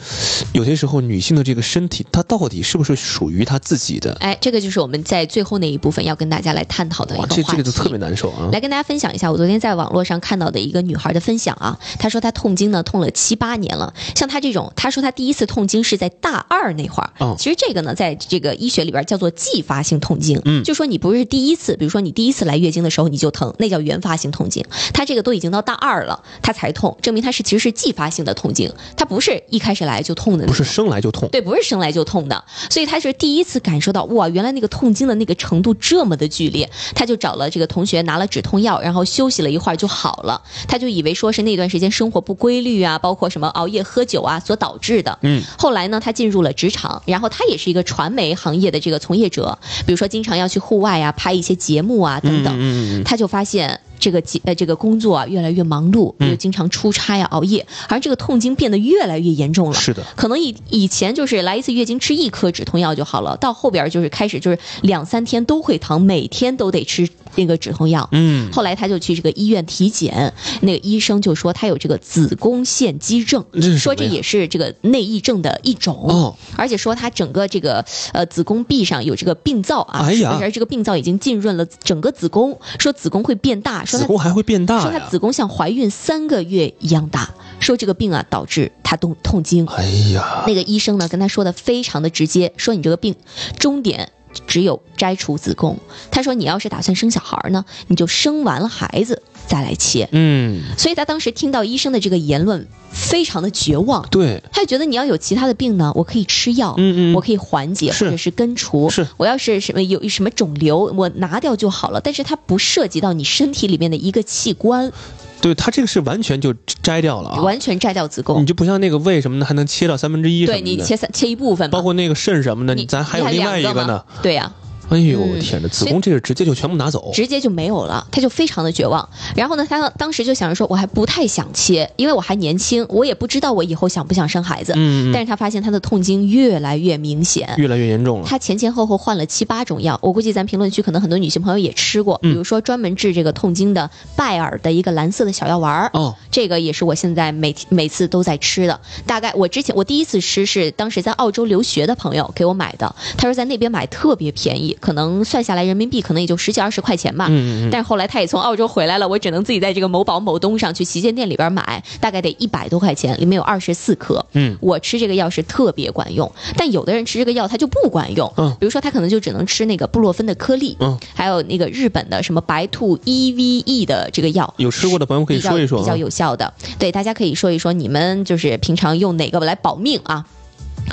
[0.52, 4.16] 有些时候女性的这个身体，她到底是不是属于她自己的？
[4.20, 7.42] 哎，这个就是我们在最后那一部分要跟大家来探讨的一个话题。
[7.42, 8.48] 这这个就特别难受啊！
[8.52, 13.94] 来跟大家分享一下，我昨天在网络上看到的一个女孩的分享啊，她说她痛经呢痛了七八年了。
[14.14, 17.10] 像她这种，她说她第一次痛经是在大二那会儿。
[17.20, 20.40] 嗯，其实这个呢，在这个医学里边叫做继发性痛经。
[20.44, 24.64] 嗯，就说你不是第一次，比如说你第一次来月经的时候你就疼，那叫原发性痛经。
[24.92, 31.28] 她这个都已经到大二了，她才痛，证明她是其实是继发性的痛经，她不是一开始来就痛的，不是生来就痛。
[31.30, 36.68] 对，不是生来就痛的，所以她是第一次感受到哇，原来那个痛经的那个程度这么的剧烈。
[36.94, 40.40] 他就找了这个同学拿了止痛药，然后休息了一会儿就好了。
[40.66, 45.18] 他就以为说是那段时间生活不规律啊，包括什么熬夜喝酒啊所导致的。
[45.22, 52.54] 嗯，后来呢，他进入了职场，然后他也是一个传媒行业的这个从业者，比如说经常要去户外啊拍一些节目啊等等。
[52.56, 53.80] 嗯嗯嗯，她就发现。
[53.98, 59.74] 这个呃这个工作啊越来越忙碌，又经常出差呀熬夜，而这个痛经变得越来越严重了。
[59.74, 68.08] 是的，可能以以前就是来一次月经吃一颗止痛药就好了，到后边就是开始就是两三天都会疼，每天都得吃那个止痛药。
[68.12, 73.44] 嗯，后来他就去这个医院体检，那个医生就说他有这个子宫腺肌症，
[73.78, 75.96] 说这也是这个内异症的一种。
[76.08, 83.84] 哦，而且说他整个这个呃子宫壁上有这个病灶啊，哎呀，而这个病灶已经浸润了整个子宫，说子宫会变大。
[83.86, 89.66] 子宫还会变大，说她子宫像怀孕三个月一样大，说这个病啊导致她痛痛经。
[89.66, 93.14] 哎呀，那个医生呢跟她说的非常的直接，说你这个病
[93.58, 94.10] 终点。
[94.46, 95.78] 只有摘除子宫。
[96.10, 104.06] 他说：“你要是打算生小孩呢，你就生完了孩子再来切。”嗯，所以他当时听到医生的这个言论，非常的绝望。
[104.10, 108.90] 对，他就觉得你要有其他的病呢，我可以吃药，嗯嗯，我可以缓解或者是根除。
[108.90, 112.00] 是，我要是什么有什么肿瘤，我拿掉就好了。
[112.00, 114.92] 但是它不涉及到你身体里面的一个器官。
[115.40, 124.52] 对他这个是完全就摘掉了啊，完全摘掉子宫，你就不像那个胃什么的还能切到三分之一，对你切三切一部分，包括那个肾什么的，咱还有另外一个呢，对呀。
[124.88, 125.68] 哎呦天哪！
[125.68, 129.08] 子宫这个直接就全部拿走，直接就没有了，他就非常的绝望。
[129.34, 134.72] 然后呢，他当时就想着说，我还不太想切，因为我还年轻，我也不知道我以后想不想生孩子。
[134.76, 135.10] 嗯。
[135.12, 138.26] 但是他发现他的痛经越来越明显，越来越严重了。
[138.26, 145.90] 他前前后后换了七八种药，我估计咱评论区可能很多女性朋友也吃过，比如说专门治这个痛经的拜耳的一个蓝色的小药丸儿。
[145.94, 146.14] 哦。
[146.30, 148.80] 这个也是我现在每每次都在吃的。
[149.06, 155.56] 大概我之前我第一次吃是当时在澳洲留学的朋友给我买的，他说在那边买特别便宜，可能算下。
[155.56, 180.26] 来人民币可能也就十几二十块钱吧，嗯嗯但是后来他也从澳洲回来了，我只能自己在这个某宝某东上去旗舰店里边买，大概得一百多块钱，里面有二十四颗，嗯，我吃这个药是特别管用，但有的人吃这个药他就不管用，嗯，比如说他可能就只能吃那个布洛芬的颗粒，嗯，还有那个日本的什么白兔 EVE 的这个药，有吃过的朋友可以说一说，比较有效的，对，大家可以说一说你们就是平常用哪个来保命啊？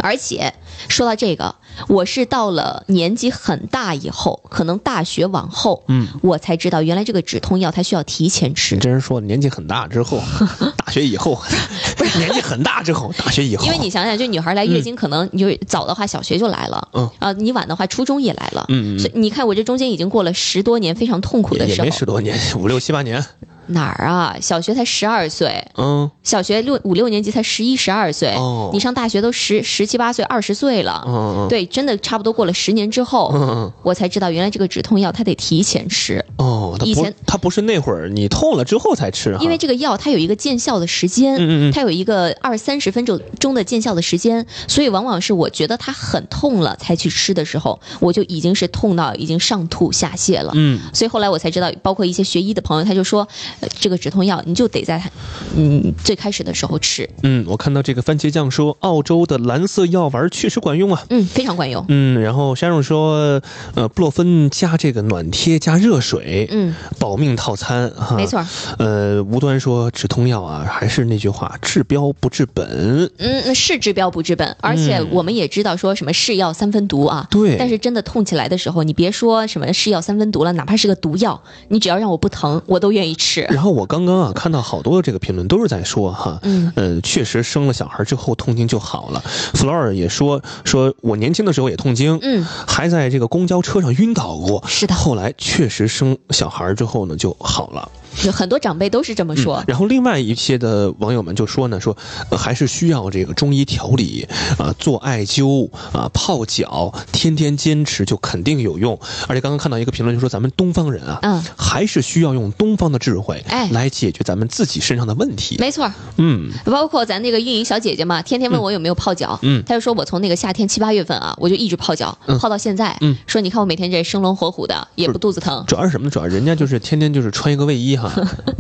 [0.01, 0.53] 而且
[0.89, 1.56] 说到这个，
[1.88, 8.77] 我是到了年纪很大以后，可能大学往后，嗯，我才知道原来这个止痛药它需要提前吃。
[8.77, 10.21] 这人说年纪很大之后，
[10.77, 11.41] 大学以后，
[11.97, 13.65] 不是年纪很大之后，大学以后。
[13.65, 18.99] 因为你想想，就女孩来月经，可能你就早的话小学就来了，嗯啊，你晚的话初中也来了，嗯嗯。
[18.99, 23.23] 所以你看我这中间已经过了十多年非常痛苦的时候，也没十多年，五六七八年。
[23.67, 24.36] 哪儿啊？
[24.41, 36.23] 小学才十二岁，嗯，小学六五六年级才十一十二岁，哦，你上大学都十十七八岁二十岁了，嗯对，真的差不多过了十年之后，嗯我才知道原来这个止痛药它得提前吃。
[36.38, 53.28] 哦，以前它不是那会儿你痛了之后才吃，因为这个药它有一个见效的时间，嗯嗯，它有一个二三十分钟钟的见效的时间，所以往往是我觉得它很痛了才去吃的时候，我就已经是痛到已经上吐下泻了，嗯，所以后来我才知道，包括一些学医的朋友，他就说，
[53.60, 54.42] 呃、这个止痛药。
[54.46, 55.10] 你就得在它，
[55.56, 57.10] 嗯，最开始的时候吃。
[57.22, 61.04] 嗯，我看到这个番茄酱说，澳洲的蓝色药丸确实管用啊。
[61.10, 61.86] 嗯，非常管用。
[61.88, 63.42] 嗯，然后山荣说，
[63.76, 68.16] 呃，布洛芬加这个暖贴加热水，嗯，保命套餐哈。
[68.16, 68.46] 没错。
[68.80, 73.10] 呃，无端说止痛药啊，还是那句话，治标不治本。
[73.18, 77.28] 嗯，是治标不治本，而且我们也知道说什么是药三分毒啊。
[77.30, 77.56] 对。
[77.58, 83.42] 但是真的痛起来的时候，你别说什么是药三分毒了，哪怕是个毒药，你只要让我不疼，我都愿意吃。
[83.49, 84.32] 然后我刚刚啊。
[84.34, 89.21] 看到好多这个评论都是在说哈，嗯，呃，确实生了小孩之后痛经就好了。
[89.53, 94.93] 弗洛尔也说，说我年轻的时候也痛经，嗯，还在这个公交车上晕倒过，是的。
[94.95, 97.89] 后来确实生小孩之后呢就好了。
[98.26, 99.65] 有很多长辈都是这么说，嗯。
[99.67, 101.95] 然后另外一些的网友们就说呢，说、
[102.30, 108.97] 呃、还是需要这个中医调理啊，做艾灸啊，泡脚，天天坚持就肯定有用。
[109.28, 115.58] 而且刚刚看到一个评论就说，咱们东方人啊，嗯，还是需要用东方的智慧，哎，来解决咱们自己身上的问题。
[115.60, 125.63] 没错，嗯，包括咱那个运营小姐姐嘛，天天问我有没有泡脚，嗯，她就说我从那个夏天七八月份啊，我就一直泡脚，嗯、泡到现在，嗯，说你看我每天这生龙活虎的，也不肚子疼。
[125.67, 126.12] 主要是什么呢？
[126.12, 128.03] 主要人家就是天天就是穿一个卫衣哈，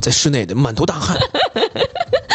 [0.01, 1.17] 在室内的满头大汗，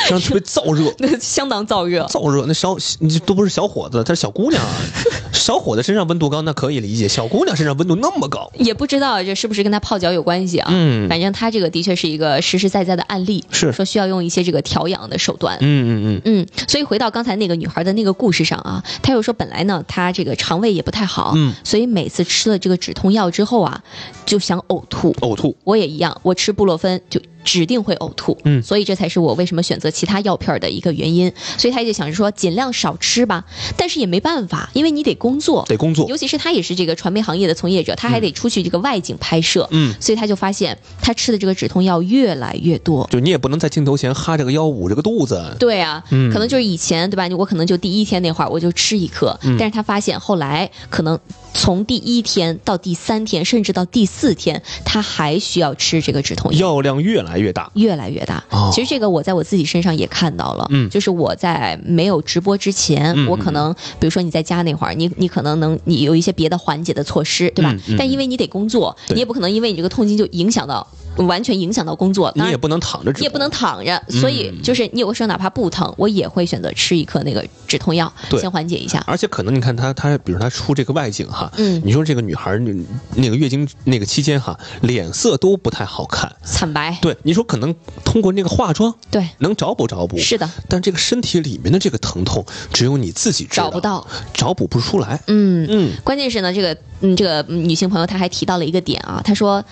[0.08, 2.44] 身上特别燥热， 那相当燥热，燥热。
[2.46, 4.70] 那小你都不是小伙子，她是小姑娘啊。
[5.32, 10.68] 小伙子身上温度高，那可以理解；小姑娘身上温度那么高，也不知道这是不是跟他泡脚有关系啊？
[10.72, 15.58] 嗯，反正她这个的确是一个实实在在的案例，是说需要用一些这个调养的手段。
[15.60, 16.46] 嗯嗯嗯嗯。
[16.66, 23.82] 所以回到刚才那个女孩的那个故事上啊，她又说本来呢，她这个肠胃也不太好，嗯，所以每次吃了这个止痛药之后啊，
[24.26, 25.12] 就想呕吐。
[25.20, 25.56] 呕吐。
[25.64, 27.20] 我也一样，我吃布洛芬就。
[27.48, 31.32] 指定会呕吐，嗯，所以这才是我为什么选择其他药片的一个原因。
[31.56, 33.46] 所以他就想着说，尽量少吃吧，
[33.78, 47.26] 但是也没办法，因为你得工作，得工作，尤其是他也是这个传媒行业的从业者，他还得出去这个外景拍摄，嗯，所以他就发现他吃的这个止痛药越来越多，就你也不能在镜头前哈着个腰捂着个肚子，对啊，嗯，可能就是以前对吧？
[47.34, 51.18] 我可能就第一天那会儿我就吃一颗，嗯、但是他发现后来可能
[51.54, 58.42] 从第一天到第三天，甚至到第四天，他还需要吃这个止痛药，药量越来来越大，越来越大。
[58.72, 67.74] 其实这个我在我自己身上也看到了，嗯，就是我在没有直播之前，我可能比如说你在家那会儿，你你可能能你有一些别的缓解的措施，对吧？
[67.96, 70.86] 但因为你得工作，你也不可能因为你这个痛经就影响到。
[71.26, 79.02] 完全影响到工作，你也不能躺着，你也不能躺着，所以就是你有的时候哪怕不疼，我也会选择吃一颗那个止痛药，先缓解一下。
[79.06, 82.56] 而且可能你看她，她比如她出这个外景哈，嗯，你说这个女孩
[83.14, 86.96] 那个月经那个期间哈，脸色都不太好看，惨白。
[87.02, 90.18] 对，你说可能通过那个化妆，对，能找补找补。
[90.18, 95.20] 是的，但这个身体里面的这个疼痛，只有你自己知道，找不到，找补不出来。
[95.26, 99.64] 嗯嗯，关键是呢，这个嗯这个女性朋友她还提到了一个点啊，她说。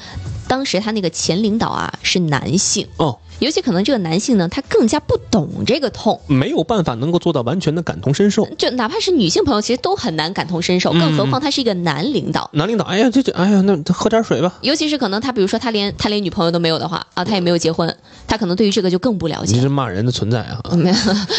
[0.48, 3.20] 当时他那个前领导啊是男性哦。
[3.38, 8.46] 尤其可能这个男性呢，他更加不懂这个痛，没有办法能够做到完全的感同身受。
[8.56, 12.48] 就哪怕是女性朋友，其实都很难感同身受，更何况他是一个男领导。
[12.54, 14.58] 男领导，哎呀，这这，哎呀，那喝点水吧。
[14.62, 17.94] 尤其是可能他，比如说他连他连女朋友都没有的话啊，他也没有结婚，
[18.26, 19.54] 他可能对于这个就更不了解。
[19.54, 20.60] 你是骂人的存在啊？
[20.76, 20.96] 没有，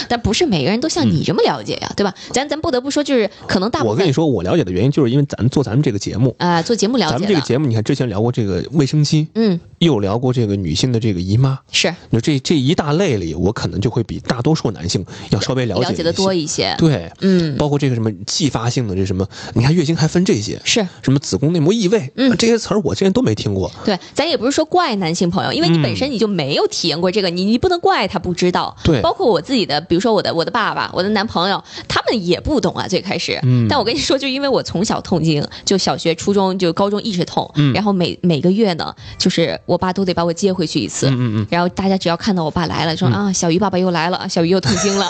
[0.07, 2.13] 但不是每个人都像你这么了解呀，对吧？
[2.31, 3.91] 咱咱不得不说，就是可能大部分。
[3.91, 7.11] 我跟你说，我了解的原因就是因为咱做咱们这个节目啊，做节目了解。
[7.13, 12.57] 咱们这个节目，你看之前聊过这个卫生巾，嗯，又聊过这个女性的这个姨妈，是，就这这。
[12.67, 16.75] 一大类里，我可能就会比大多数男性要稍微了解的多一些。
[16.77, 23.71] 对，嗯，包括这个什么继发性的这什么，你看月经还分这些，是什么子宫内膜异位，嗯，这些词儿我之前都没听过。
[23.85, 28.75] 对，咱也不是说怪男性朋友，因为你本身你就没有体验过这个，你你不能怪他不知道。
[28.83, 33.39] 对，包括我自己的，比如说我的我的爸爸，我的男朋友，他们也不懂啊，最开始。
[33.43, 43.31] 嗯，但我跟你说，就因为我从小痛经，就小学、初中、就高中一直痛，嗯，然后每每个月呢，就是我爸都得把我接回去一次，嗯嗯嗯，然后大家只要看到我爸来了，说啊。
[43.31, 45.09] 小鱼爸爸又来了，小鱼又痛经了，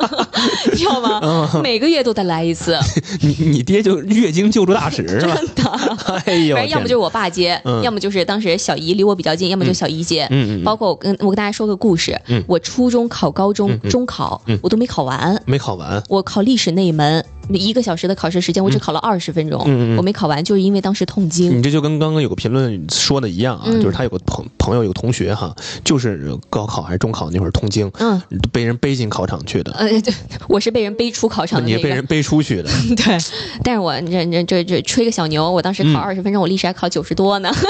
[0.70, 1.20] 你知道吗？
[1.64, 2.78] 每个月都得来一次。
[3.22, 5.34] 你你爹就月经救助大使是吧？
[5.34, 6.22] 真的。
[6.26, 10.26] 哎呦，要么就是我爸接，要么就是当时小姨离我比较近，要么就小姨接。
[10.30, 10.64] 嗯嗯。
[10.64, 15.40] 包括我跟我跟大家说个故事，我初中考高中中考，我都没考完。
[15.46, 16.02] 没考完。
[16.10, 17.24] 我考历史那一门。
[17.50, 21.56] 一个小时的考试时间，我只考了二十分钟，我没考完，就是因为当时痛经。
[21.58, 28.20] 你这就跟刚刚有个评论说的一样啊，就是他有个朋朋友有个同学哈，就是高考还是中考那会儿痛经，嗯，
[28.52, 29.72] 被人背进考场去的。
[29.72, 30.12] 呃，对，
[30.48, 32.70] 我是被人背出考场的你被人背出去的。
[32.96, 33.18] 对，
[33.62, 37.50] 但是我这这这这吹个小牛，我当时考二十分钟，我历史还考九十多呢。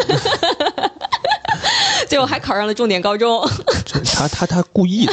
[2.16, 3.46] 最后还考上了重点高中，
[4.06, 5.12] 他他他故意的，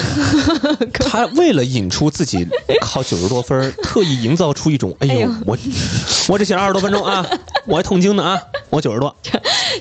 [1.05, 2.47] 他为了引出自己
[2.79, 5.57] 考九十多分， 特意营造出一种，哎呦，我
[6.29, 7.25] 我只写了二十多分钟啊，
[7.67, 9.13] 我还痛经呢啊，我九十多，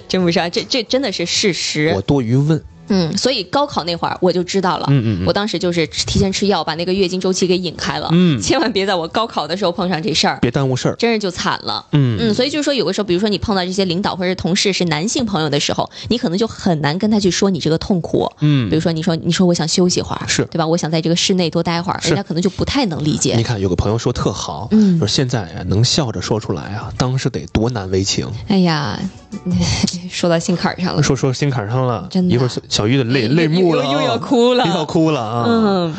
[0.08, 2.60] 真不是啊，这这真的是事实，我多余问。
[2.88, 4.86] 嗯，所以高考那会儿我就知道了。
[4.90, 8.08] 嗯嗯，我当时就是提前吃药，把那个月经周期给引开了。
[8.12, 11.84] 嗯， 千万别在我高考的时候碰上这事儿，别耽误事儿，真是就惨了。
[11.92, 18.30] 嗯嗯，所以就是说，有的时候，比如说你碰到这些领导或者同事是男性朋友的时候，你可能就很难跟他去说你这个痛苦。
[18.40, 20.66] 嗯，比如说你说你说我想休息会儿，是对吧？
[20.66, 23.34] 我想在这个室内多待会儿，人家可能就不太能理解。
[23.36, 28.26] 你看有个朋友说特好，嗯，说现在呀能笑着说出来啊，当时得多难为情。
[28.48, 28.98] 哎呀。
[30.10, 32.34] 说到心坎上了，说说心坎上了，真的。
[32.34, 35.44] 一会儿小玉的泪泪目了，又要哭了，又要哭了啊！
[35.46, 35.94] 嗯，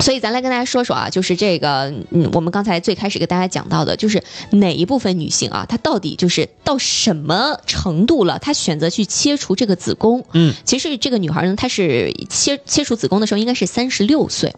[0.00, 10.22] 所以咱来跟大家说说啊，就是这个，嗯，我们刚才最开始给大家讲到的，就是哪一部分女性啊，她到底就是到什么程度了，她选择去切除这个子宫？
[10.34, 14.54] 嗯，其实这个女孩呢，她是切切除子宫的时候应该是三十六岁，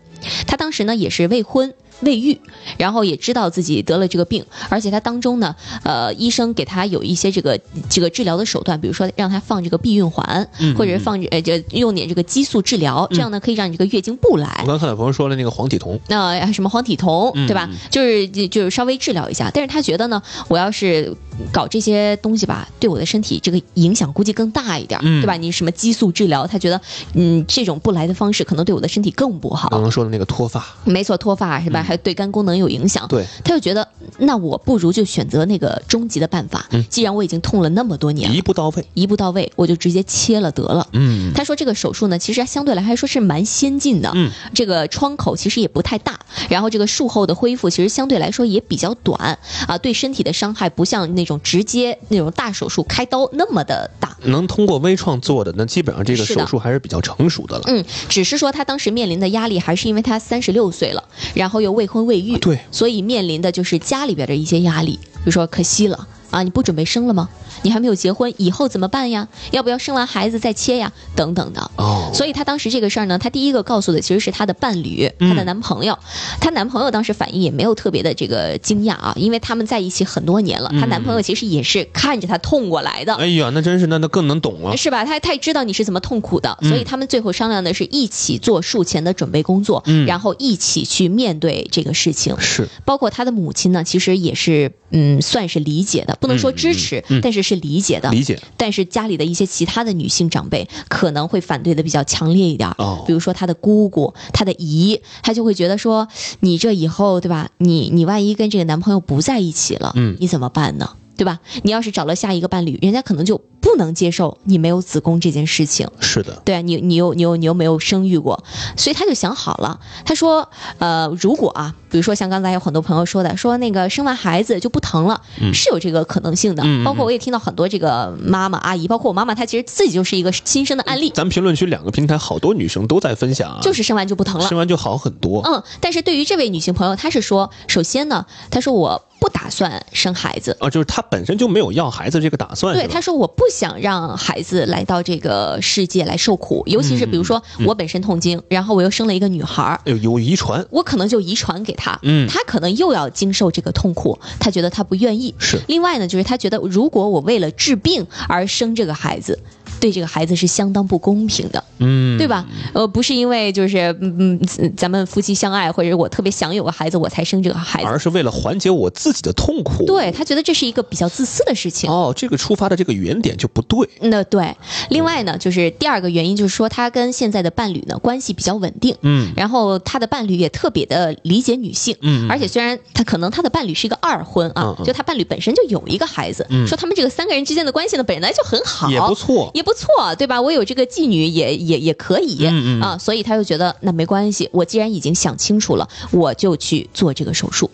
[0.49, 1.73] 她当时呢也是未婚。
[2.01, 2.39] 未愈，
[2.77, 14.61] 然后也知道自己得了这个病，而且他当中呢，呃，医生给他有一些这个这个治疗的手段，比如说让他放这个避孕环，或者是放呃就用点这个激素治疗，这样呢可以让你这个月经不来。
[14.63, 17.69] 我刚看到朋友说了那个黄体酮，那什么黄体酮，对吧？
[17.91, 21.15] 就是就是稍微治疗一下，但是他觉得呢，我要是
[21.53, 25.37] 搞这些东西吧，对我的身体这个影响估计更大一点，对吧？
[25.37, 26.81] 你什么激素治疗，他觉得
[27.15, 29.69] 嗯这种不来的方式可能对我的身体更不好。
[29.71, 31.83] 刚刚说的那个脱发，没错，脱发是吧？
[31.83, 33.87] 还对肝功能有影响，对，他就觉得
[34.19, 36.67] 那我不如就选择那个终极的办法。
[36.71, 40.87] 嗯，既然我已经痛了那么多年，一步到位，一步到位，我就直接切了得了。
[40.93, 44.11] 嗯，他说这个手术呢，其实相对来说是蛮先进的。
[44.15, 46.19] 嗯，这个窗口其实也不太大，
[46.49, 54.17] 然后这个术后的恢复其实相对来说也比较短啊，对身体的伤害不像那种直接那种大手术开刀那么的大。
[54.25, 57.65] 能通过微创做的，那基本上这个手术还是比较成熟的了。
[57.67, 61.05] 嗯，只是说他当时面临的压力还是因为他三十六岁了，
[61.35, 66.09] 然后又未婚未育，对，所以面临的就是家里边的一些压力，比如说可惜了。
[66.31, 67.29] 啊，你不准备生了吗？
[67.63, 69.27] 你还没有结婚，以后怎么办呀？
[69.51, 70.93] 要不要生完孩子再切呀？
[71.17, 71.71] 等等的。
[71.77, 75.99] 哦，所以她当时这个事儿呢，她第一个告诉的其实是她的伴侣，她的男朋友。
[76.41, 83.15] 她男朋友当时反应也没有特别的这个惊讶啊，因为他们在一起很多年了，她男朋友其实也是看着她痛过来的。
[83.15, 85.05] 哎呀，那真是那那更能懂了，是吧？
[85.05, 92.39] 他他也知道你是怎么痛苦的，所以他们最后商量的是一起做术前的准备工作，嗯，然后一起去面对这个事情。
[92.39, 98.11] 是，包括她的母亲呢，其实也是嗯，算是理解的，不能说支持，但是是理解的。
[98.11, 98.39] 理解。
[98.57, 106.09] 但是家里的一些其他的女性长辈可能会反对的比较强烈一点，哦，比如说她的姑姑、她的姨，她就会觉得说，
[106.41, 107.51] 你这以后对吧？
[107.59, 110.91] 你你万一跟这个男朋友不在一起了，嗯，你怎么办呢？
[111.19, 111.41] 对吧？
[111.65, 115.89] 你要是找了下一个伴侣，人家可能就不能接受你没有子宫这件事情。
[116.01, 118.45] 是的，对啊，你你又你又你又没有生育过，
[118.77, 119.81] 所以他就想好了。
[120.05, 120.49] 他说，
[120.79, 125.21] 呃，如果啊，比如说像刚才有很多朋友说的，说那个生完孩子就不疼了，
[125.53, 126.63] 是有这个可能性的。
[126.85, 131.11] 包括我也听到很多这个妈妈阿姨，包括我妈妈，她其实自己就是一个亲身的案例。
[131.11, 135.43] 咱们评论区两个平台好多女生都在分享，就是生完就不疼了，生完就好很多。
[135.45, 139.03] 嗯，但是对于这位女性朋友，她是说，首先呢，她说我。
[139.21, 142.75] 不打算生孩子啊，就是他本身就没有要孩子这个打算。
[142.75, 155.35] 对，他说我不想让孩子来到这个世界来受苦，尤其是比如说我本身痛经，然后我又生了一个女孩，有有遗传，我可能就遗传给他，嗯，他可能又要经受这个痛苦，他觉得他不愿意。
[155.39, 155.59] 是。
[155.67, 159.39] 另外呢，就是他觉得如果我为了治病而生这个孩子。
[159.81, 162.47] 对这个孩子是相当不公平的，嗯，对吧？
[162.73, 169.87] 呃，不是因为就是嗯嗯，咱们夫妻相爱，或者我特别想有个孩子，我才生这个孩子，而是为了缓解我自己的痛苦。
[169.87, 171.89] 对他觉得这是一个比较自私的事情。
[171.89, 173.89] 哦，这个出发的这个原点就不对。
[174.01, 174.57] 那对，
[174.91, 189.63] 另外呢，就是第二个原因就是说，他跟现在的伴侣呢关系比较稳定，嗯，然后他的伴侣也特别的理解女性，嗯，而且虽然他可能他的伴侣是一个二婚啊，就他伴侣本身就有一个孩子，说他们这个三个人之间的关系呢本来就很好，也不错，也。
[189.69, 190.41] 不错，对吧？
[190.41, 192.47] 我有这个妓女也也也可以
[192.81, 194.49] 啊，所以他就觉得那没关系。
[194.51, 197.71] 我既然已经想清楚了，我就去做这个手术。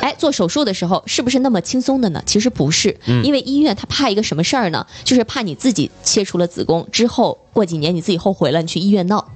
[0.00, 2.22] 哎，做手术的时候是不是那么轻松的呢？
[2.24, 4.86] 其实不是，因为医院他怕一个什么事儿呢？
[5.02, 9.26] 就是怕你自己切除了子宫之后，过几年你自己后悔了，你去医院闹。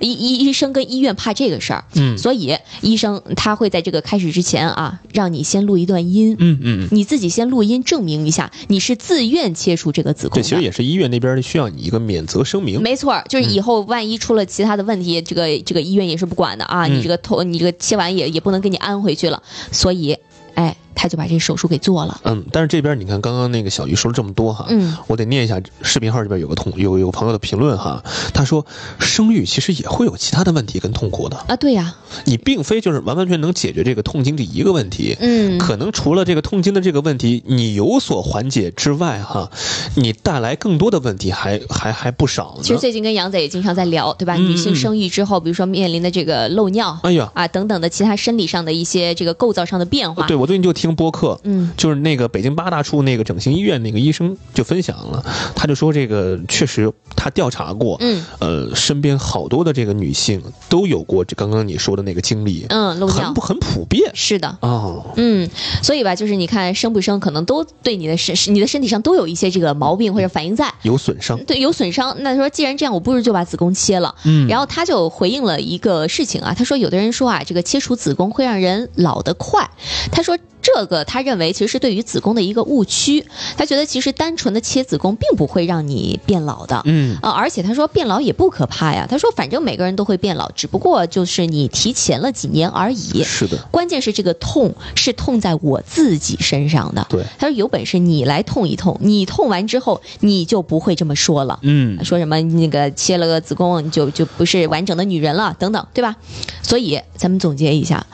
[0.00, 10.36] 医医医生跟医院怕这个事儿，嗯，所以医生他会在这个开始之前啊，让你先录一段音，嗯嗯，你自己先录音证明一下你是自愿切除这个子宫。
[10.36, 12.80] 这其实也是医院那边需要你一个免责声明。
[12.82, 19.42] 没错，就是以后万一出了其他的问题，这个这个医院也是不管的啊，你这个头你这个切完也也不能给你安回去了，
[19.72, 20.16] 所以。
[20.54, 22.20] 哎，他就把这手术给做了。
[22.24, 28.66] 嗯，但是这边你看，刚刚那个小鱼说了这么多哈，嗯，我得念一下视频号这边有个同有有朋友的评论哈，他说
[28.98, 31.94] 生育其实也会有其他的问题跟痛苦的啊，对呀，
[32.24, 39.50] 你并非就是完完全能解决这个痛经这一个问题，嗯，可能除了这个痛经的这个问题你有所缓解之外哈，
[39.96, 42.62] 你带来更多的问题还还还不少呢。
[42.62, 44.36] 其实最近跟杨仔也经常在聊，对吧？
[44.36, 50.46] 女性生育之后，比如说面临的这个漏尿，哎呀啊等等的其他生理上的一些这个构造上的变化，对我。
[50.46, 55.24] 最近就听播客，嗯，就是那个北京八大处那个整形医院那个医生就分享了，
[55.54, 63.34] 他就说这个确实他调查过，嗯，呃，身边好多的这个女性都有过这刚刚你说的那个经历，嗯，漏尿。
[63.34, 65.48] 很很普遍，是的，哦，嗯，
[65.82, 72.16] 所以吧，就是你看生不生，可能都对你的身你的身体上都有一些这个毛病或者反应在，有损伤，对，有损伤。
[72.20, 79.70] 那说既然这样，我不如就把子宫切了，嗯，然后他就回应了一个事情啊，他说有的人说啊，这个切除子宫会让人老得快，
[80.10, 80.36] 他说。
[80.62, 83.24] 这个他认为其实是对于子宫的一个误区，
[83.56, 93.22] 他觉得其实单纯的切子宫并不会让你变老的，嗯啊，而且他说变老也不可怕呀，他说反正每个人都会变老，只不过就是你提前了几年而已。
[93.24, 97.06] 是的，关键是这个痛是痛在我自己身上的。
[97.08, 106.16] 对，他说有本事你来痛一痛，你痛完之后你就不会这么说了，嗯，说什么那个切了个子宫就就不是完整的女人了等等，对吧？
[106.62, 108.04] 所以咱们总结一下。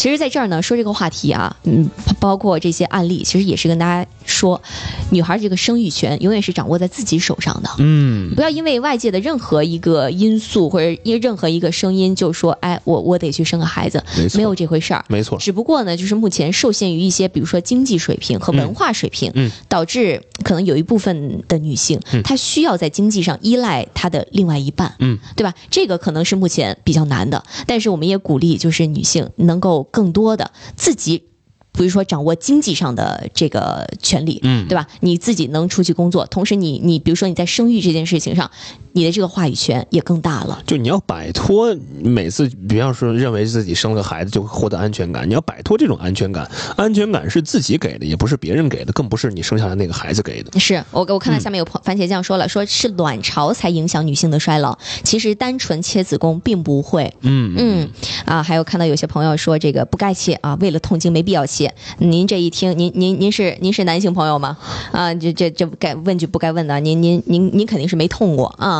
[0.00, 4.62] 其实，在这儿呢，说这个话题啊，嗯，包括这些案例，其实也是跟大家说，
[5.10, 7.68] 女孩这个生育权永远是掌握在自己手上的。
[7.80, 14.02] 嗯，不要因为外界的任何一个因素或者因任何一个声音，就说，哎，我我得去生个孩子，
[14.34, 15.04] 没有这回事儿。
[15.08, 15.36] 没错。
[15.36, 25.52] 只不过呢，就是目前受限于一些，比如说经济水平和文化水平，嗯，导致可能有一部分的女性，她需要在经济上依赖她的另外一半，嗯，对吧？
[25.70, 29.86] 这个可能是目前比较难的，但是我们也鼓励，就是女性能够。
[29.90, 31.24] 更多的自己，
[31.72, 34.86] 比如说掌握经济上的这个权利，嗯，对吧？
[35.00, 38.50] 你自己能出去工作，同时你你比如说你在生育这件事情上，
[38.92, 40.62] 你的这个话语权也更大了。
[40.66, 46.50] 就你要摆脱每次，比方说认为自己生了个孩子就获得安全感，你要摆脱这种安全感。
[46.76, 50.58] 安全感是自己给的，也不是别人给的，更不是你生下来那个孩子给的。
[50.58, 57.12] 是我我看到下面有番茄酱说了，说是卵巢才影响女性的衰老，其实单纯切子宫并不会。
[57.20, 57.90] 嗯嗯
[58.24, 61.74] 啊，还有看到有些朋友说这个不该切啊，为了痛经没必要切。
[61.98, 64.56] 您这一听，您您您是您是男性朋友吗？
[64.92, 68.79] 啊，这这这该问句不该问的，您您您您肯定是没痛过啊。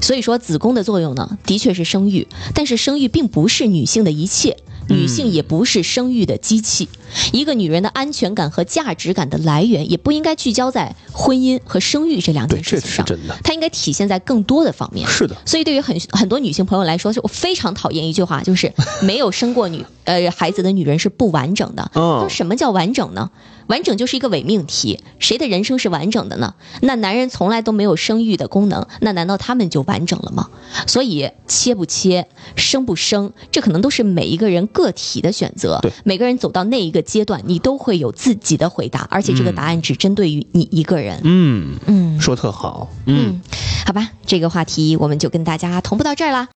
[0.00, 4.56] 所以说子宫的作用呢，的确是生育，但是生育并不是女性的一切。
[4.88, 6.88] 女性也不是生育的机器，
[7.32, 13.06] 一个女人的安全感和价值感的来源，也不应该聚焦在婚姻和生育这两件事情上。
[13.06, 15.08] 真的，它应该体现在更多的方面。
[15.08, 15.36] 是的。
[15.46, 21.88] 所以，对于很很多女性朋友来说，就我非常讨厌一句话，就是没有生过女呃孩子的女人是不完整的。
[21.94, 22.28] 嗯。
[22.28, 23.30] 什么叫完整呢？
[23.70, 26.54] 完整就是一个伪命题，谁的人生是完整的呢？
[26.82, 30.50] 那男人从来都没有生育的功能，那难道他们就完整了吗？
[30.88, 35.78] 所以切不切，生不生，这可能都是每一个人个体的选择。
[35.82, 41.20] 对，每个人走到那一个阶段，你都会有自己的回答，而且这个答案只针对于你一个人。
[41.22, 42.90] 嗯嗯，说特好。
[43.06, 43.40] 嗯，
[43.86, 46.48] 好吧，这个话题我们就跟大家同步到这儿啦。